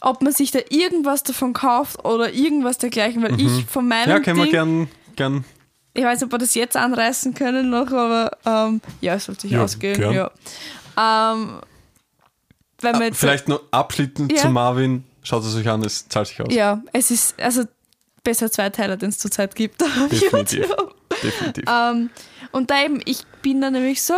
[0.00, 4.10] Ob man sich da irgendwas davon kauft oder irgendwas dergleichen, weil ich von meinem Mhm.
[4.10, 5.44] Ja, können wir Ding, gern, gern.
[5.94, 9.42] ich weiß nicht, ob wir das jetzt anreißen können noch, aber ähm, ja, es sollte
[9.42, 9.98] sich Ja, ausgehen.
[10.00, 10.14] gern.
[10.14, 10.30] Ja.
[11.32, 11.60] Ähm,
[12.80, 14.38] wenn man Ah, Vielleicht noch abschließend Ja.
[14.42, 15.04] zu Marvin.
[15.22, 16.48] Schaut es euch an, es zahlt sich aus.
[16.52, 17.64] Ja, es ist also
[18.22, 19.82] besser zwei Teile, den es zurzeit gibt.
[19.82, 20.68] auf Definitiv.
[20.68, 20.94] YouTube.
[21.22, 21.64] Definitiv.
[21.68, 22.10] Ähm,
[22.52, 24.14] und da eben, ich bin dann nämlich so,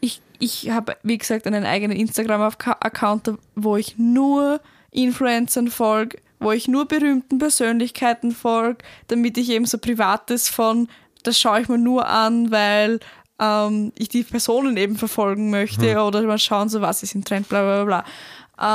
[0.00, 4.60] ich, ich habe, wie gesagt, einen eigenen Instagram-Account, wo ich nur
[4.90, 10.88] Influencern folge, wo ich nur berühmten Persönlichkeiten folge, damit ich eben so Privates von,
[11.22, 13.00] das schaue ich mir nur an, weil
[13.40, 17.48] ähm, ich die Personen eben verfolgen möchte oder mal schauen, so was ist im Trend,
[17.48, 18.04] bla bla bla.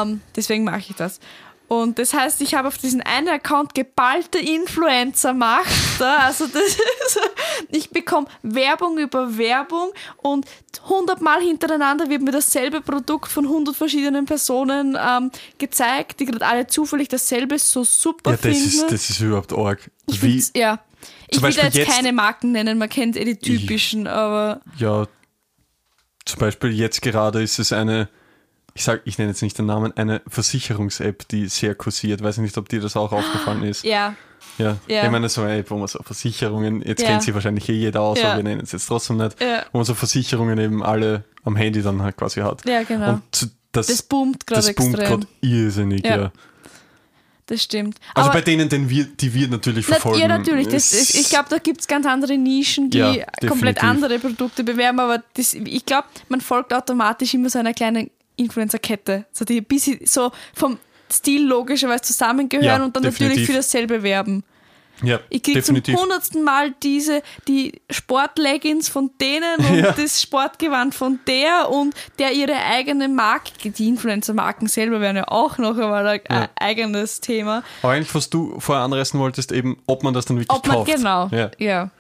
[0.03, 1.19] Ähm, deswegen mache ich das.
[1.69, 6.01] Und das heißt, ich habe auf diesen einen Account geballte Influencer-Macht.
[6.01, 7.19] Also das ist,
[7.69, 10.45] ich bekomme Werbung über Werbung und
[10.87, 16.67] hundertmal hintereinander wird mir dasselbe Produkt von hundert verschiedenen Personen ähm, gezeigt, die gerade alle
[16.67, 18.67] zufällig dasselbe so super ja, das finden.
[18.67, 19.89] ist, das ist überhaupt arg.
[20.07, 20.79] ich Wie, ja.
[21.29, 25.07] Ich will jetzt, jetzt- keine Marken nennen, man kennt eh die typischen, aber ja,
[26.25, 28.09] zum Beispiel jetzt gerade ist es eine
[28.75, 32.23] ich sag, ich nenne jetzt nicht den Namen, eine Versicherungs-App, die sehr kursiert.
[32.23, 33.83] Weiß nicht, ob dir das auch aufgefallen ist.
[33.83, 34.15] Ja,
[34.57, 34.77] Ja.
[34.87, 35.05] Ja.
[35.05, 37.07] Ich meine, so eine App, wo man so Versicherungen, jetzt Ja.
[37.09, 38.29] kennt sie wahrscheinlich eh jeder aus, Ja.
[38.29, 39.35] aber wir nennen es jetzt trotzdem nicht,
[39.71, 42.63] wo man so Versicherungen eben alle am Handy dann halt quasi hat.
[42.67, 43.13] ja, genau.
[43.13, 45.21] Und das, das boomt gerade das boomt extrem.
[45.21, 46.31] gerade irrsinnig, Ja.
[47.47, 47.97] Das stimmt.
[48.15, 50.19] Also Aber bei denen, den wir, die wir natürlich Na, verfolgen.
[50.21, 50.67] ja, natürlich.
[50.69, 55.21] Das, ich glaube, da gibt es ganz andere Nischen, die komplett andere Produkte bewerben, aber
[55.33, 59.99] das, ich glaube, man folgt automatisch immer so einer kleinen Influencer-Kette, so die ein bisschen
[60.05, 60.77] so vom
[61.11, 63.47] Stil logischerweise zusammengehören Ja, und dann natürlich definitiv.
[63.47, 64.43] für dasselbe werben.
[65.03, 69.91] ja, Ich kriege zum hundertsten Mal diese, die Sportleggings von denen und Ja.
[69.91, 75.57] das Sportgewand von der und der ihre eigene Marke, die Influencer-Marken selber wären ja auch
[75.59, 76.41] noch einmal ein Ja.
[76.43, 77.63] ein eigenes Thema.
[77.83, 80.77] Aber eigentlich, was du vorher anreißen wolltest, eben, ob man das dann wirklich Ob man,
[80.77, 80.95] kauft.
[80.95, 81.51] genau, Ja.
[81.59, 81.91] ja.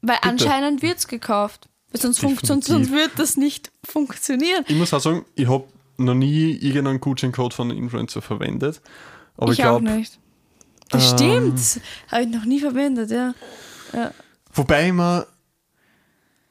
[0.00, 1.67] Weil anscheinend wird es gekauft.
[1.92, 2.46] Sonst, Definitiv.
[2.46, 4.64] sonst wird das nicht funktionieren.
[4.68, 5.64] Ich muss auch sagen, ich habe
[5.96, 8.80] noch nie irgendeinen Gutscheincode von einem Influencer verwendet.
[9.36, 10.18] Aber ich, ich auch glaube, nicht.
[10.90, 11.80] Das ähm, stimmt.
[12.10, 13.34] Habe ich noch nie verwendet, ja.
[14.52, 15.26] wobei ich mir,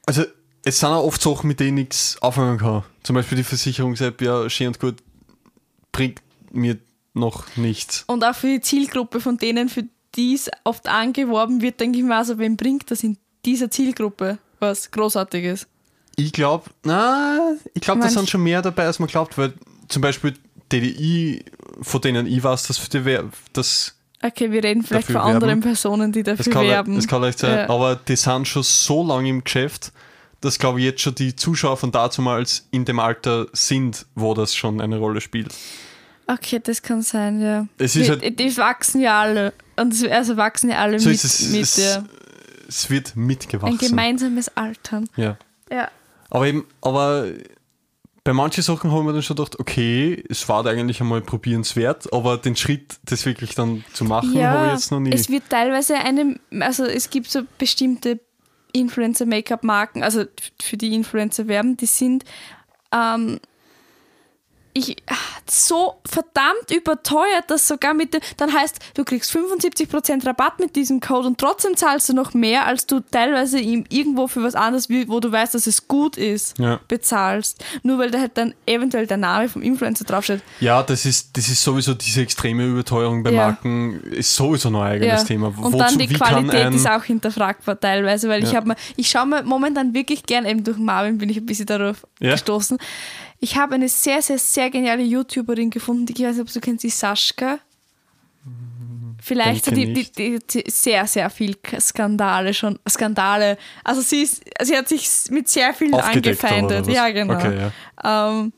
[0.05, 0.23] also
[0.63, 2.83] es sind auch oft Sachen, mit denen ich nichts anfangen kann.
[3.03, 4.95] Zum Beispiel die Versicherungs-App, ja, schön und gut,
[5.91, 6.21] bringt
[6.51, 6.77] mir
[7.13, 8.03] noch nichts.
[8.07, 9.83] Und auch für die Zielgruppe, von denen für
[10.15, 14.39] die es oft angeworben wird, denke ich mir, also wem bringt das in dieser Zielgruppe
[14.59, 15.67] was Großartiges?
[16.15, 19.53] Ich glaube, na, ich glaube, da sind schon mehr dabei, als man glaubt, weil
[19.87, 20.33] zum Beispiel
[20.71, 21.43] DDI,
[21.81, 23.19] von denen ich weiß, dass für die
[23.53, 23.93] das,
[24.23, 25.61] Okay, wir reden vielleicht von anderen werben.
[25.61, 26.95] Personen, die das, dafür kann, werben.
[26.95, 27.69] das kann leicht sein, Ja.
[27.69, 29.91] aber die sind schon so lange im Geschäft,
[30.41, 34.55] dass, glaube ich, jetzt schon die Zuschauer von dazumals in dem Alter sind, wo das
[34.55, 35.53] schon eine Rolle spielt.
[36.25, 37.67] Okay, das kann sein, ja.
[37.77, 39.53] Es ist die, halt- die wachsen ja alle.
[39.77, 42.03] Und es- also wachsen ja alle So mit, es, mit es, der,
[42.68, 43.78] es wird ein mitgewachsen.
[43.78, 45.09] gemeinsames Altern.
[45.15, 45.38] Ja.
[45.72, 45.89] Ja.
[46.30, 47.28] Aber eben, aber
[48.24, 52.11] bei manchen Sachen haben wir dann schon gedacht, okay, es war da eigentlich einmal probierenswert,
[52.11, 55.13] aber den Schritt, das wirklich dann zu machen, habe Ja, ich jetzt noch nie.
[55.13, 58.20] es wird teilweise eine, also es gibt so bestimmte
[58.74, 60.26] Influencer-Make-up-Marken, also
[60.61, 62.26] für die Influencer werben, die sind
[62.91, 63.39] ähm,
[64.78, 64.97] ich,
[65.49, 70.99] so verdammt überteuert, dass sogar mit dem, dann heißt, du kriegst 75% Rabatt mit diesem
[70.99, 74.89] Code und trotzdem zahlst du noch mehr, als du teilweise ihm irgendwo für was anderes,
[74.89, 76.80] wo du weißt, dass es gut ist, Ja.
[76.88, 77.63] bezahlst.
[77.84, 80.41] Nur weil da halt dann eventuell der Name vom Influencer draufsteht.
[80.59, 83.38] Ja, das ist, das ist sowieso diese extreme Überteuerung bei Ja.
[83.47, 85.53] Marken, ist sowieso noch ein eigenes Thema.
[85.59, 88.57] Und dann die Qualität ist auch hinterfragbar teilweise, weil ich Ja.
[88.57, 91.65] habe mir, ich schaue mir momentan wirklich gern, eben durch Marvin bin ich ein bisschen
[91.65, 92.32] darauf Ja.
[92.32, 92.78] gestoßen.
[93.39, 96.59] Ich habe eine sehr, sehr, sehr geniale YouTuberin gefunden, die ich weiß nicht, ob du
[96.59, 97.59] kennst, die Saschka.
[99.20, 102.80] Vielleicht hat die, die, die, die sehr, sehr viel Skandale schon.
[102.88, 103.57] Skandale.
[103.84, 106.88] Also sie, ist, sie hat sich mit sehr vielen oder angefeindet.
[106.88, 107.34] Ja, genau.
[107.34, 107.72] Okay,
[108.03, 108.30] ja.
[108.30, 108.53] Ähm,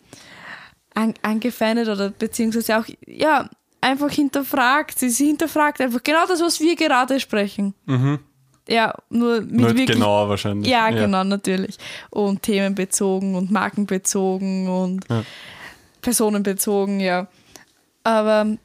[0.94, 3.50] an, angefeindet oder beziehungsweise auch, ja,
[3.82, 5.00] einfach hinterfragt.
[5.00, 7.74] Sie, sie hinterfragt einfach genau das, was wir gerade sprechen.
[8.68, 10.70] Ja, nur mit Nicht wirklich genauer wahrscheinlich.
[10.70, 11.78] ja, genau, natürlich.
[12.12, 15.24] Und themenbezogen und markenbezogen und Ja.
[16.02, 17.28] Personenbezogen, ja.
[18.04, 18.58] Aber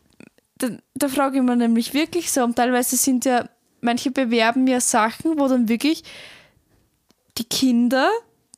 [0.59, 3.49] da, da frage ich mich nämlich wirklich so, und teilweise sind ja,
[3.81, 6.05] manche bewerben ja Sachen, wo dann wirklich
[7.39, 8.11] die Kinder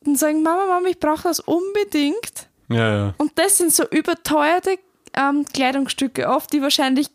[0.03, 2.47] dann sagen, Mama, Mama, ich brauche das unbedingt.
[2.69, 3.13] Ja, ja.
[3.17, 4.77] Und das sind so überteuerte
[5.13, 7.07] ähm, Kleidungsstücke oft, die wahrscheinlich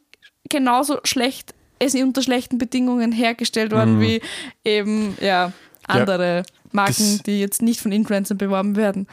[0.50, 4.20] genauso schlecht, es unter schlechten Bedingungen hergestellt worden, wie
[4.64, 5.52] eben ja,
[5.86, 6.42] andere
[6.72, 7.16] Marken, Mhm.
[7.16, 9.06] Das- die jetzt nicht von Influencern beworben werden.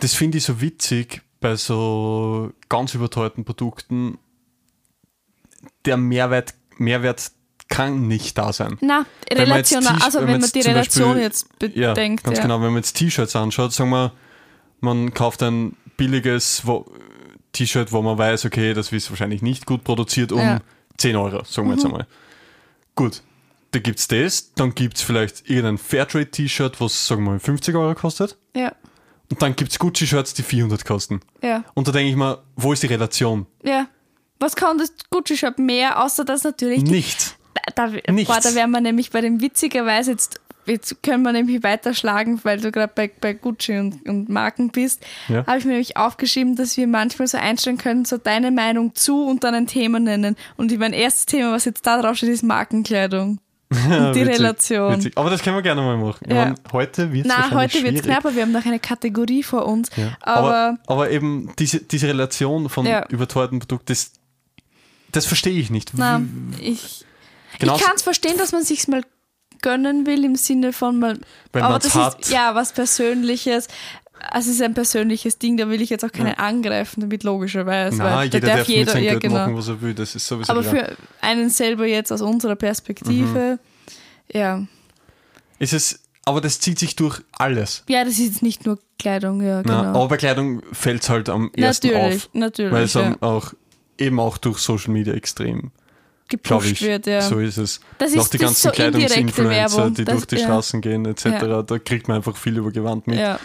[0.00, 4.18] Das finde ich so witzig bei so ganz überteuerten Produkten.
[5.84, 7.32] Der Mehrwert, Mehrwert
[7.68, 8.78] kann nicht da sein.
[8.80, 11.88] Na, Wenn man jetzt Relation, T- also wenn wenn man die Relation Beispiel- jetzt Ja,
[11.94, 12.24] bedenkt.
[12.24, 12.42] ganz ja.
[12.42, 12.56] genau.
[12.60, 14.12] Wenn man jetzt T-Shirts anschaut, sagen wir,
[14.80, 16.62] man kauft ein billiges
[17.52, 20.54] T-Shirt, wo man weiß, okay, das ist wahrscheinlich nicht gut produziert, um Ja.
[20.56, 20.60] Mhm.
[20.98, 22.06] 10 Euro, sagen wir jetzt einmal.
[22.96, 23.22] Gut,
[23.70, 27.74] da gibt es das, dann gibt es vielleicht irgendein Fairtrade-T-Shirt, was, sagen wir mal, 50
[27.76, 28.36] Euro kostet.
[28.54, 28.72] Ja,
[29.30, 31.20] Und dann gibt es Gucci-Shirts, die 400 kosten.
[31.42, 33.46] ja, Und da denke ich mir, wo ist die Relation?
[33.62, 33.86] ja.
[34.42, 37.36] Was kann das Gucci-Shop mehr, außer dass natürlich Nichts.
[37.76, 38.32] da, Nichts.
[38.32, 42.58] boah, da wären wir nämlich bei dem witzigerweise jetzt, jetzt können wir nämlich weiterschlagen, weil
[42.58, 45.44] du gerade bei, bei Gucci und, und Marken bist, Ja.
[45.46, 49.26] habe ich mir nämlich aufgeschrieben, dass wir manchmal so einstellen können, so deine Meinung zu
[49.26, 50.36] und dann ein Thema nennen.
[50.56, 53.40] Und mein erstes Thema, was jetzt da drauf steht, ist Markenkleidung.
[53.72, 54.92] Die Witzig, Relation.
[54.96, 55.12] witzig.
[55.16, 56.26] Aber das können wir gerne mal machen.
[56.28, 56.34] Ja.
[56.46, 58.02] meine, heute wird es wahrscheinlich heute wird es schwierig.
[58.02, 59.90] knapp, aber wir haben noch eine Kategorie vor uns.
[59.96, 60.16] Ja.
[60.22, 63.06] Aber, Aber, aber eben diese, diese Relation von Ja.
[63.08, 64.12] überteuerten Produkten, das,
[65.12, 65.96] das verstehe ich nicht.
[65.96, 67.04] Wie- ich,
[67.60, 69.02] Genau ich kann es verstehen, dass man sich mal
[69.62, 71.20] gönnen will im Sinne von mal
[71.52, 72.20] Wenn aber das hat.
[72.22, 73.68] ist ja was Persönliches.
[74.20, 77.98] Also es ist ein persönliches Ding, da will ich jetzt auch keinen angreifen damit, logischerweise.
[77.98, 79.34] Na, weil da jeder darf, mit seinem ja, genau.
[79.34, 80.74] machen, was er will, das ist sowieso Aber klar.
[80.74, 83.58] für einen selber jetzt aus unserer Perspektive,
[84.32, 84.38] Mhm.
[84.38, 84.66] ja.
[85.58, 87.82] ist es, aber das zieht sich durch alles.
[87.88, 89.98] Ja, das ist jetzt nicht nur Kleidung, ja, Na, genau.
[89.98, 92.72] aber bei Kleidung fällt es halt am ersten natürlich, auf, natürlich.
[92.72, 93.16] weil es ja.
[93.20, 93.54] auch
[93.98, 95.70] eben auch durch Social Media extrem,
[96.28, 97.22] gepusht ich, wird, ja.
[97.22, 97.80] so ist es.
[97.98, 100.42] Das ist- die das ganzen so Kleidungsinfluencer, die Das- durch die ja.
[100.44, 101.62] Straßen gehen etc., Ja.
[101.62, 103.18] da kriegt man einfach viel über Gewand mit.
[103.18, 103.38] ja.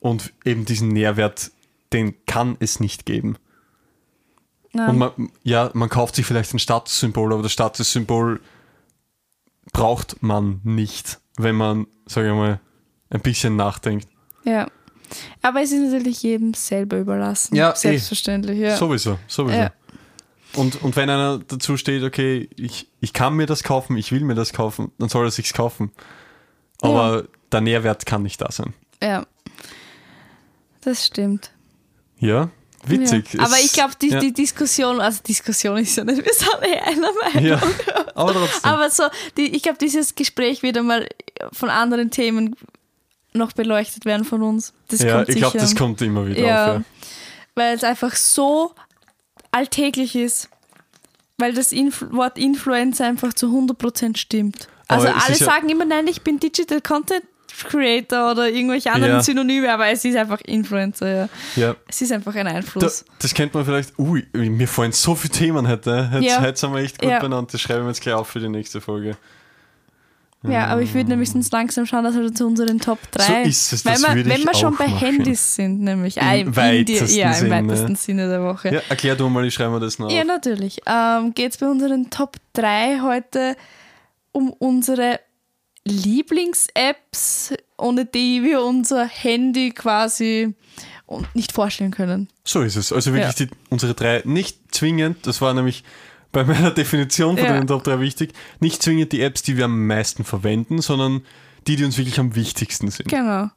[0.00, 1.50] Und eben diesen Nährwert,
[1.92, 3.36] den kann es nicht geben.
[4.72, 8.40] Na, Und man, ja, man kauft sich vielleicht ein Statussymbol, aber das Statussymbol
[9.72, 12.60] braucht man nicht, wenn man, sage ich mal,
[13.10, 14.08] ein bisschen nachdenkt.
[14.44, 14.68] ja.
[15.40, 17.56] Aber es ist natürlich jedem selber überlassen.
[17.56, 17.76] Ja, eh.
[17.76, 18.76] Selbstverständlich, ja.
[18.76, 19.56] Sowieso, sowieso.
[19.58, 19.72] Ja.
[20.52, 24.20] Und, und wenn einer dazu steht, okay, ich, ich kann mir das kaufen, ich will
[24.20, 25.92] mir das kaufen, dann soll er sich's kaufen.
[26.82, 28.74] Aber der Nährwert kann nicht da sein.
[29.02, 29.24] ja.
[30.88, 31.50] Das stimmt.
[32.18, 32.48] Ja,
[32.86, 33.34] witzig.
[33.34, 33.42] Ja.
[33.44, 36.78] Aber ich glaube, die, ja, die Diskussion, also Diskussion ist ja nicht, wir sind eh
[36.78, 37.44] einer Meinung.
[37.44, 37.60] Ja,
[38.14, 38.70] aber trotzdem.
[38.70, 39.02] Aber so,
[39.36, 41.06] die, ich glaube, dieses Gespräch wird einmal
[41.52, 42.56] von anderen Themen
[43.34, 44.72] noch beleuchtet werden von uns.
[44.88, 46.82] Das ja, kommt ich glaube, das kommt immer wieder ja, auf.
[47.54, 48.72] weil es einfach so
[49.50, 50.48] alltäglich ist.
[51.36, 54.68] Weil das Influ Wort Influencer einfach zu 100% stimmt.
[54.86, 57.24] Also Aber alle ja- sagen immer, nein, ich bin Digital Content
[57.64, 59.22] Creator oder irgendwelche anderen Ja.
[59.22, 61.28] Synonyme, aber es ist einfach Influencer, ja.
[61.56, 61.76] Ja.
[61.88, 63.04] Es ist einfach ein Da, Einfluss.
[63.20, 63.98] das kennt man vielleicht.
[63.98, 66.10] Ui, mir fallen so viele Themen heute.
[66.12, 66.40] Heute, Ja.
[66.40, 67.18] heute sind wir echt gut Ja.
[67.20, 67.52] benannt.
[67.54, 69.16] Das schreiben wir jetzt gleich auf für die nächste Folge.
[70.44, 73.22] Ja, aber ich würde nämlich sonst langsam schauen, dass wir zu unseren Top 3.
[73.24, 74.98] So ist es, das würde wenn wir schon bei machen.
[74.98, 76.16] Handys sind, nämlich.
[76.16, 77.50] Im Ah, im weitesten ja, im Sinne.
[77.68, 78.72] weitesten Sinne der Woche.
[78.74, 80.26] Ja, erklär du mal, ich schreibe mir das noch Ja, auf.
[80.28, 80.80] natürlich.
[80.86, 83.56] Ähm, Geht es bei unseren Top 3 heute
[84.30, 85.18] um unsere
[85.88, 90.54] Lieblings-Apps, ohne die wir unser Handy quasi
[91.34, 92.28] nicht vorstellen können.
[92.44, 92.92] So ist es.
[92.92, 93.46] Also wirklich Ja.
[93.46, 95.84] die, unsere drei, nicht zwingend, das war nämlich
[96.32, 97.58] bei meiner Definition von Ja.
[97.58, 101.22] den Top 3 wichtig, nicht zwingend die Apps, die wir am meisten verwenden, sondern
[101.66, 103.08] die, die uns wirklich am wichtigsten sind.
[103.08, 103.48] Genau.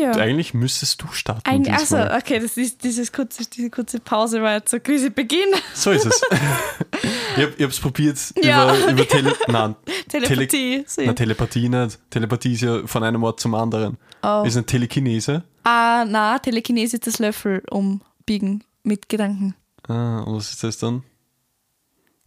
[0.00, 0.12] Ja.
[0.12, 1.42] Eigentlich müsstest du starten.
[1.44, 2.18] Ein, also, diesmal.
[2.18, 5.48] okay, das ist dieses kurze, diese kurze Pause war jetzt so quasi Beginn.
[5.74, 6.20] So ist es.
[7.36, 8.74] ich habe es probiert Ja.
[8.74, 9.76] über, über Tele nein,
[10.08, 10.84] Telepathie.
[10.86, 11.02] so.
[11.02, 11.98] na, Telepathie nicht.
[12.10, 13.98] Telepathie ist ja von einem Ort zum anderen.
[14.22, 14.42] Oh.
[14.46, 15.44] Ist eine Telekinese.
[15.64, 19.54] Ah, na, Telekinese ist das Löffel umbiegen mit Gedanken.
[19.88, 21.02] Ah, und was ist das dann?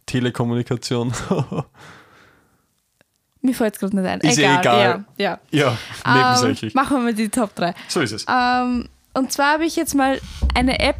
[0.06, 1.12] Telekommunikation.
[3.44, 4.20] Mir fällt es gerade nicht ein.
[4.20, 5.04] Ist eh egal.
[5.18, 5.76] Ja, ja,
[6.06, 6.14] ja.
[6.14, 6.74] nebensächlich.
[6.74, 7.74] Ähm, machen wir mal die Top 3.
[7.88, 8.24] so ist es.
[8.26, 10.18] Ähm, und zwar habe ich jetzt mal
[10.54, 10.96] eine App.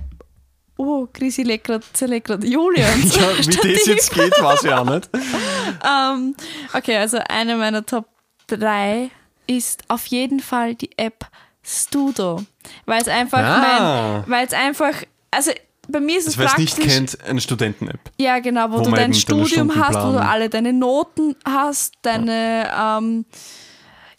[0.76, 3.16] Oh, Chrissy legt gerade, zerlegt gerade Julians.
[3.16, 3.28] Ja,
[3.62, 5.08] wie das jetzt geht, weiß ich auch nicht.
[5.84, 6.34] ähm,
[6.74, 8.06] okay, also eine meiner Top
[8.48, 9.10] 3
[9.46, 11.26] ist auf jeden Fall die App
[11.62, 12.42] Studo.
[12.84, 14.22] Weil es einfach Ah.
[14.26, 14.92] mein, weil es einfach,
[15.30, 15.50] also
[15.88, 16.76] bei mir ist es Also, wer es praktisch.
[16.76, 18.00] nicht kennt, eine Studenten-App.
[18.18, 22.70] Ja, genau, wo, Wo du dein Studium hast, wo du alle deine Noten hast, deine,
[22.78, 23.24] ähm,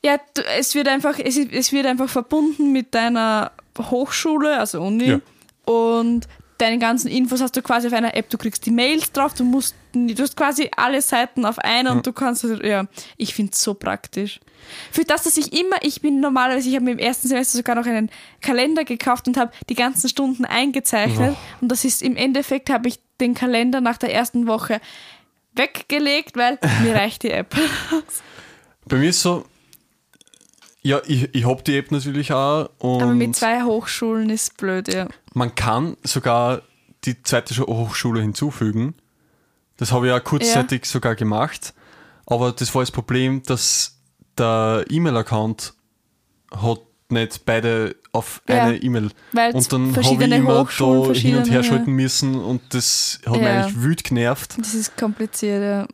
[0.03, 0.17] ja,
[0.57, 5.19] es wird einfach, es, es wird einfach verbunden mit deiner Hochschule, also Uni, Ja.
[5.65, 6.27] und
[6.57, 9.43] deine ganzen Infos hast du quasi auf einer App, du kriegst die Mails drauf, du
[9.43, 12.85] musst, du hast quasi alle Seiten auf einer und du kannst, ja,
[13.17, 14.39] ich finde es so praktisch.
[14.91, 17.75] Für das, dass ich immer, ich bin normalerweise, ich habe mir im ersten Semester sogar
[17.75, 18.09] noch einen
[18.41, 21.35] Kalender gekauft und habe die ganzen Stunden eingezeichnet.
[21.61, 24.81] Und das ist im Endeffekt, habe ich den Kalender nach der ersten Woche
[25.53, 27.55] weggelegt, weil mir reicht die App.
[28.85, 29.45] Bei mir ist so,
[30.85, 34.93] ja, ich, ich habe die App natürlich auch und Aber mit zwei Hochschulen ist blöd,
[34.93, 35.07] ja.
[35.33, 36.61] man kann sogar
[37.05, 38.93] die zweite Schu- Hochschule hinzufügen.
[39.77, 41.73] Das habe ich ja kurzzeitig sogar gemacht.
[42.27, 43.97] Aber das war das Problem, dass
[44.37, 45.73] der E-Mail-Account
[46.55, 46.79] hat
[47.09, 49.09] nicht beide auf Ja, eine E-Mail.
[49.53, 53.33] Und dann habe ich immer Hochschulen, da hin und her schalten müssen und das hat
[53.33, 53.61] mich Ja.
[53.63, 54.55] eigentlich wütend genervt.
[54.57, 55.87] Das ist kompliziert, ja.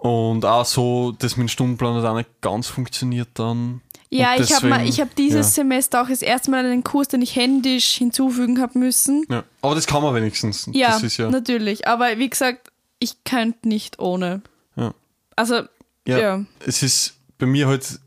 [0.00, 3.80] Und auch so, dass mein Stundenplan hat auch nicht ganz funktioniert dann.
[4.10, 5.62] Ja, Und ich habe hab dieses ja.
[5.62, 9.26] Semester auch das erste Mal einen Kurs, den ich händisch hinzufügen habe müssen.
[9.28, 9.44] Ja.
[9.60, 10.68] Aber das kann man wenigstens.
[10.72, 11.86] Ja, ja, natürlich.
[11.86, 14.42] Aber wie gesagt, ich könnte nicht ohne.
[14.76, 14.94] ja.
[15.36, 15.62] Also,
[16.06, 18.00] Ja, es ist bei mir halt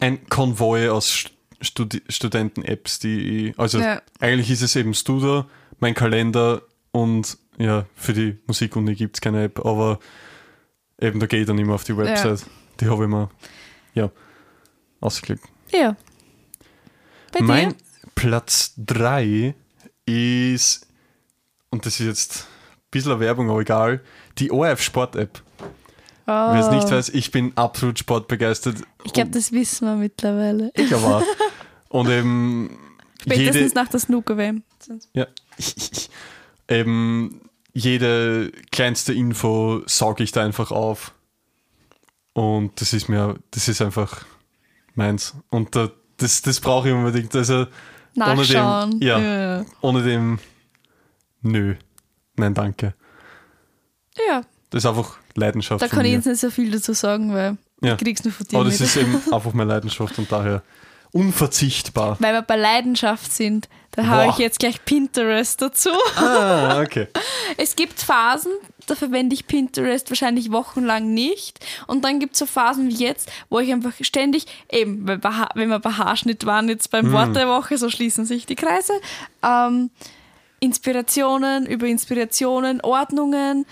[0.00, 1.26] ein Konvoi aus
[1.60, 3.80] Studi Studenten-Apps, die ich, also
[4.20, 5.44] eigentlich ist es eben Studio,
[5.78, 9.98] mein Kalender und ja, für die Musikuni gibt es keine App, aber
[11.00, 12.44] eben da gehe ich dann immer auf die Website.
[12.80, 13.30] Die habe ich mir,
[13.94, 14.10] ja,
[15.06, 15.44] ausgeklickt.
[15.72, 15.96] Ja.
[17.32, 17.76] Bei mein dir?
[18.14, 19.54] Platz 3
[20.06, 20.86] ist,
[21.70, 24.00] und das ist jetzt ein bisschen Werbung, aber egal,
[24.38, 25.42] die ORF Sport App.
[26.26, 26.74] Wer es Oh.
[26.74, 28.78] nicht weiß, ich bin absolut sportbegeistert.
[29.04, 30.72] Ich glaube, das wissen wir mittlerweile.
[30.74, 31.18] Ich aber.
[31.18, 31.22] auch.
[31.88, 32.76] Und eben
[33.22, 34.62] Spätestens jede, nach der Snooker-WM.
[35.14, 35.26] ja,
[36.68, 37.40] eben
[37.72, 41.12] jede kleinste Info sauge ich da einfach auf.
[42.32, 44.26] Und das ist mir, das ist einfach
[44.96, 45.34] meins.
[45.50, 47.34] Und da, das, das brauche ich unbedingt.
[47.34, 47.66] Also
[48.14, 48.94] Nachschauen.
[48.94, 50.38] Ohne dem, ja, ohne dem,
[51.42, 51.74] nö.
[52.36, 52.94] Nein, danke.
[54.28, 54.42] ja.
[54.70, 57.92] Das ist einfach Leidenschaft Da kann ich jetzt nicht so viel dazu sagen, weil Ja.
[57.92, 60.62] ich krieg's nur von dir Aber das ist eben einfach meine Leidenschaft und daher
[61.16, 62.16] unverzichtbar.
[62.20, 65.90] Weil wir bei Leidenschaft sind, da habe ich jetzt gleich Pinterest dazu.
[66.16, 67.08] Ah, okay.
[67.56, 68.52] Es gibt Phasen,
[68.86, 71.64] da verwende ich Pinterest wahrscheinlich wochenlang nicht.
[71.86, 75.78] Und dann gibt es so Phasen wie jetzt, wo ich einfach ständig, eben, wenn wir
[75.78, 78.92] bei Haarschnitt waren, jetzt beim Wort der Woche, so schließen sich die Kreise,
[79.42, 79.90] ähm,
[80.60, 83.64] Inspirationen über Inspirationen, Ordnungen,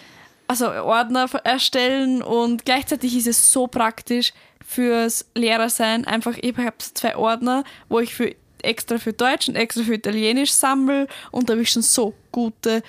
[0.47, 4.32] also Ordner erstellen und gleichzeitig ist es so praktisch
[4.75, 6.05] fürs Lehrersein.
[6.05, 10.51] Einfach, ich habe zwei Ordner, wo ich für extra für Deutsch und extra für Italienisch
[10.53, 12.83] sammle und da habe ich schon so gute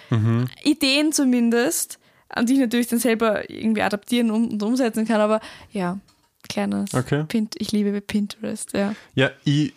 [0.63, 5.19] Ideen zumindest, an die ich natürlich dann selber irgendwie adaptieren und, umsetzen kann.
[5.21, 5.99] Aber ja,
[6.47, 7.25] kleines Okay.
[7.27, 8.95] Pint, ich liebe Pinterest, ja.
[9.15, 9.73] Ja, ich,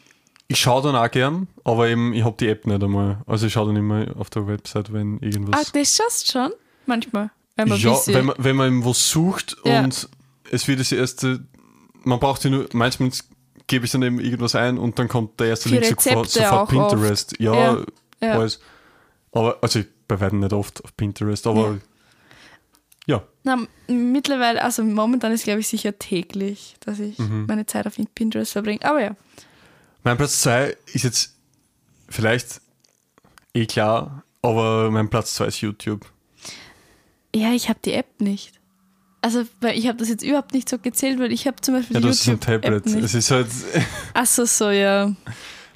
[0.47, 3.19] ich schaue dann auch gern, aber eben, ich habe die App nicht einmal.
[3.27, 5.73] Also ich schaue dann immer auf der Website, wenn Ah, irgendwas.
[5.73, 6.53] das schaust schon?
[6.87, 7.31] Manchmal.
[7.57, 9.83] Wenn man ja, wenn man, wenn man eben was sucht Ja.
[9.83, 10.09] und
[10.51, 11.41] es wird das erste,
[12.05, 13.11] man braucht ja nur, manchmal
[13.67, 16.71] gebe ich dann eben irgendwas ein und dann kommt der erste Für Link sofort, sofort
[16.71, 17.35] Pinterest.
[17.39, 17.85] Ja, Ja,
[18.21, 18.33] ja.
[18.33, 18.61] alles.
[19.33, 21.79] Aber, also ich bei weitem nicht oft auf Pinterest, aber
[23.07, 23.23] ja.
[23.45, 23.55] Na,
[23.89, 27.45] m- mittlerweile, also momentan ist glaube ich sicher täglich, dass ich Mhm.
[27.47, 28.83] meine Zeit auf Pinterest verbringe.
[28.85, 29.17] Aber ja.
[30.03, 31.37] Mein Platz 2 ist jetzt
[32.09, 32.61] vielleicht
[33.55, 36.07] eh klar, aber mein Platz 2 ist YouTube.
[37.35, 38.58] Ja, ich habe die App nicht.
[39.21, 41.97] Also, weil ich habe das jetzt überhaupt nicht so gezählt, weil ich habe zum Beispiel
[41.97, 42.87] Ja, das ist ein Tablet.
[42.87, 43.49] Es ist halt.
[44.15, 45.13] Achso, so, ja.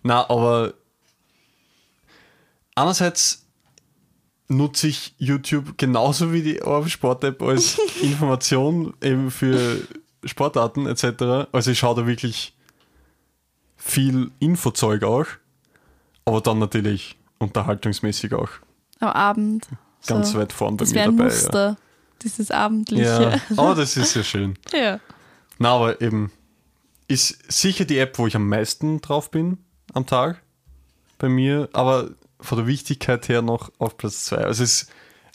[0.04, 0.74] Na, aber
[2.74, 3.44] einerseits
[4.48, 9.78] nutze ich YouTube genauso wie die ORF Sport App als Information eben für
[10.24, 11.48] Sportarten etc.
[11.52, 12.54] Also ich schaue da wirklich
[13.76, 15.26] viel Infozeug auch,
[16.24, 18.50] aber dann natürlich unterhaltungsmäßig auch
[19.00, 19.66] Am Abend.
[20.06, 20.38] ganz so.
[20.38, 21.24] weit vorn bei Das mir dabei.
[21.24, 21.76] Muster,
[22.22, 22.50] dieses.
[22.50, 23.04] Abendliche.
[23.04, 24.56] ja, aber das ist ja schön.
[24.72, 25.00] Ja.
[25.58, 26.30] Na, aber eben
[27.08, 29.58] ist sicher die App, wo ich am meisten drauf bin
[29.92, 30.40] am Tag
[31.18, 32.10] bei mir, aber
[32.40, 34.36] von der Wichtigkeit her noch auf Platz 2.
[34.38, 34.86] Also es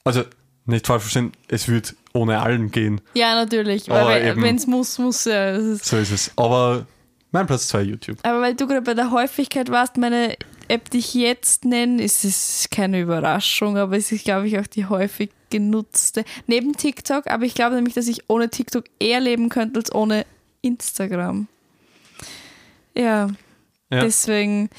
[0.04, 0.24] also
[0.66, 3.02] nicht falsch verstehen, es wird ohne allen gehen.
[3.14, 3.90] Ja, natürlich.
[3.92, 5.52] Aber Weil wenn es muss, muss ja.
[5.52, 6.32] Ist, So ist es.
[6.36, 6.86] Aber
[7.32, 8.18] mein Platz 2 YouTube.
[8.24, 10.36] aber weil du gerade bei der Häufigkeit warst, meine
[10.70, 14.68] App, die ich jetzt nenne, ist es keine Überraschung, aber es ist, glaube ich, auch
[14.68, 16.24] die häufig genutzte.
[16.48, 20.26] Neben TikTok, aber ich glaube nämlich, dass ich ohne TikTok eher leben könnte als ohne
[20.62, 21.48] Instagram.
[22.96, 23.28] Ja,
[23.92, 24.02] Ja.
[24.02, 24.70] deswegen.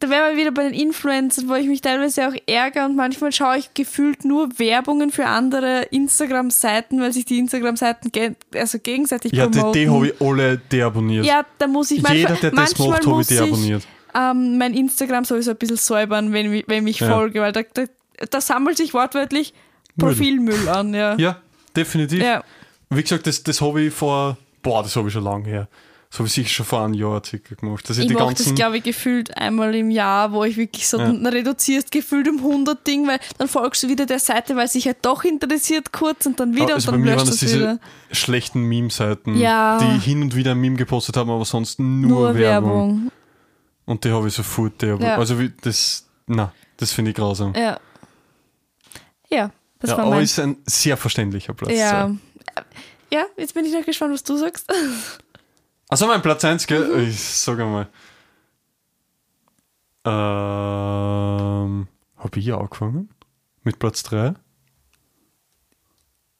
[0.00, 3.32] Da wären wir wieder bei den Influencern, wo ich mich teilweise auch ärgere und manchmal
[3.32, 9.32] schaue ich gefühlt nur Werbungen für andere Instagram-Seiten, weil sich die Instagram-Seiten ge also gegenseitig
[9.32, 9.80] Ja, die, promoten.
[9.82, 11.26] die habe ich alle deabonniert.
[11.26, 13.88] Ja, da muss ich manchmal, Jeder, der das macht, habe ich muss ich deabonniert.
[14.14, 17.10] Ähm, mein Instagram sowieso ein bisschen säubern, wenn, ich- wenn ich Ja.
[17.10, 17.84] folge, weil da, da,
[18.30, 19.54] da sammelt sich wortwörtlich
[19.98, 21.16] Profilmüll an, ja.
[21.18, 21.38] Ja,
[21.74, 22.22] definitiv.
[22.22, 22.42] Ja,
[22.90, 25.68] Wie gesagt, das, das habe ich vor, boah, das habe ich schon lange her.
[26.10, 27.86] Das habe ich sicher schon vor einem Jahr circa gemacht.
[27.86, 30.88] Dass ich, ich die mache das, glaube ich, gefühlt einmal im Jahr, wo ich wirklich
[30.88, 31.10] so, Ja.
[31.10, 34.86] reduzierst gefühlt um 100 Ding, weil dann folgst du wieder der Seite, weil es sich
[34.86, 37.58] halt doch interessiert kurz und dann wieder also und dann waren löscht das das diese
[37.60, 37.78] wieder.
[38.10, 39.78] schlechten Meme-Seiten, Ja.
[39.82, 42.70] die hin und wieder ein Meme gepostet haben, aber sonst nur, Nur Werbung.
[42.70, 43.12] Werbung.
[43.88, 45.12] Und die habe ich sofort deabonniert.
[45.12, 45.16] Ja.
[45.16, 47.54] Also wie, das, na, das finde ich grausam.
[47.54, 47.80] Ja.
[49.30, 50.24] Ja, das ja, war aber mein.
[50.24, 51.72] ist ein sehr verständlicher Platz.
[51.72, 52.14] Ja.
[52.52, 52.64] zwei.
[53.10, 54.70] ja, jetzt bin ich noch gespannt, was du sagst.
[55.90, 56.86] Also mein Platz 1, gell?
[56.86, 57.08] Mhm.
[57.08, 57.88] Ich sag einmal.
[60.04, 63.08] Ähm, habe ich angefangen?
[63.62, 64.34] Mit Platz 3?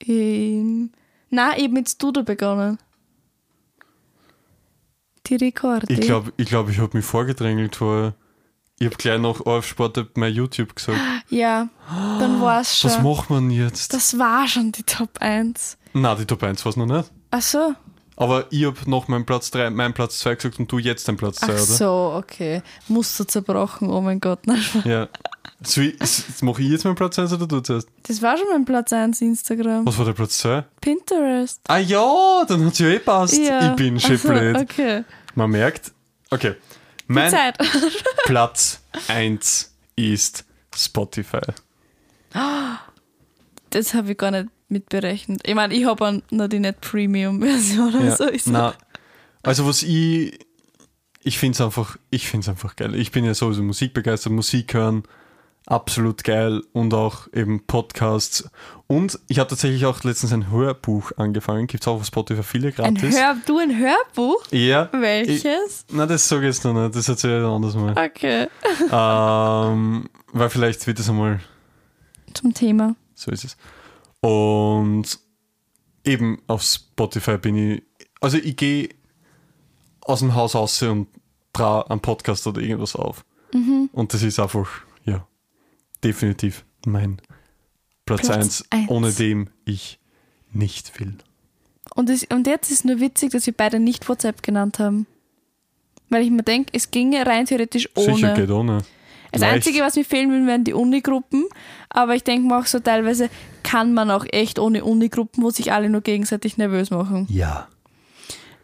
[0.04, 0.92] Ähm,
[1.30, 2.76] na, eben mit Studio begonnen.
[5.28, 5.86] Die Rekorde.
[5.88, 8.14] Ich glaube, ich, glaub, ich habe mich vorgedrängelt, weil
[8.78, 10.98] ich habe gleich nach auf Sport mein YouTube gesagt.
[11.28, 11.68] Ja,
[12.18, 13.04] dann war es Was schon.
[13.04, 13.92] macht man jetzt?
[13.92, 15.76] Das war schon die Top 1.
[15.94, 17.10] Na, die Top 1 war es noch nicht.
[17.30, 17.74] Ach so.
[18.20, 21.18] Aber ich habe noch meinen Platz 3, meinen Platz 2 gesagt und du jetzt deinen
[21.18, 21.60] Platz 2, Ach oder?
[21.60, 22.62] so, okay.
[22.88, 24.44] Muster zerbrochen, oh mein Gott.
[24.44, 25.08] Nein, Ja.
[25.62, 25.80] So,
[26.42, 27.88] mache ich jetzt meinen Platz 1 oder du zuerst?
[28.08, 29.86] Das war schon mein Platz 1 Instagram.
[29.86, 30.64] Was war der Platz 2?
[30.80, 31.60] Pinterest.
[31.68, 33.38] Ah ja, dann hat es ja eh passt.
[33.38, 33.70] Ja.
[33.70, 34.56] Ich bin Ach so, Cheflet.
[34.56, 35.04] Okay.
[35.36, 35.92] Man merkt.
[36.30, 36.54] Okay.
[37.06, 37.56] Mein Zeit.
[38.24, 40.44] Platz 1 ist
[40.76, 41.40] Spotify.
[43.70, 45.42] Das habe ich gar nicht mitberechnet.
[45.46, 48.24] Ich meine, ich habe nur die nicht Premium-Version oder Ja, so.
[48.24, 48.74] Ist na,
[49.42, 50.38] also was ich,
[51.22, 52.94] ich finde es einfach, ich finde es einfach geil.
[52.94, 55.04] Ich bin ja sowieso musikbegeistert, Musik hören,
[55.66, 58.48] absolut geil und auch eben Podcasts.
[58.86, 62.68] Und ich habe tatsächlich auch letztens ein Hörbuch angefangen, gibt es auch auf Spotify viele
[62.68, 63.18] ein gratis.
[63.18, 64.42] Hör, du ein Hörbuch?
[64.50, 65.84] ja, Welches?
[65.90, 67.92] na das sage ich jetzt noch nicht, das erzähle ich ein anderes Mal.
[67.92, 68.48] Okay.
[68.90, 71.40] ähm, weil vielleicht wird es einmal
[72.32, 72.96] Zum Thema.
[73.14, 73.56] So ist es.
[74.20, 75.18] Und
[76.04, 77.82] eben auf Spotify bin ich,
[78.20, 78.88] also ich gehe
[80.00, 81.08] aus dem Haus raus und
[81.52, 83.24] trau einen Podcast oder irgendwas auf.
[83.52, 83.90] Mhm.
[83.92, 84.68] Und das ist einfach,
[85.04, 85.26] ja,
[86.02, 87.20] definitiv mein
[88.06, 88.90] Platz Platz 1, eins.
[88.90, 89.98] ohne dem ich
[90.52, 91.16] nicht will.
[91.94, 95.06] Und, es, und jetzt ist nur witzig, dass wir beide nicht WhatsApp genannt haben.
[96.10, 98.14] Weil ich mir denke, es ginge rein theoretisch ohne.
[98.14, 98.82] Sicher geht ohne.
[99.32, 99.54] Das Leicht.
[99.54, 101.44] Einzige, was mir fehlen würde, wären die Unigruppen.
[101.90, 103.28] Aber ich denke mir auch so, teilweise
[103.62, 107.26] kann man auch echt ohne Unigruppen, wo sich alle nur gegenseitig nervös machen.
[107.30, 107.68] Ja.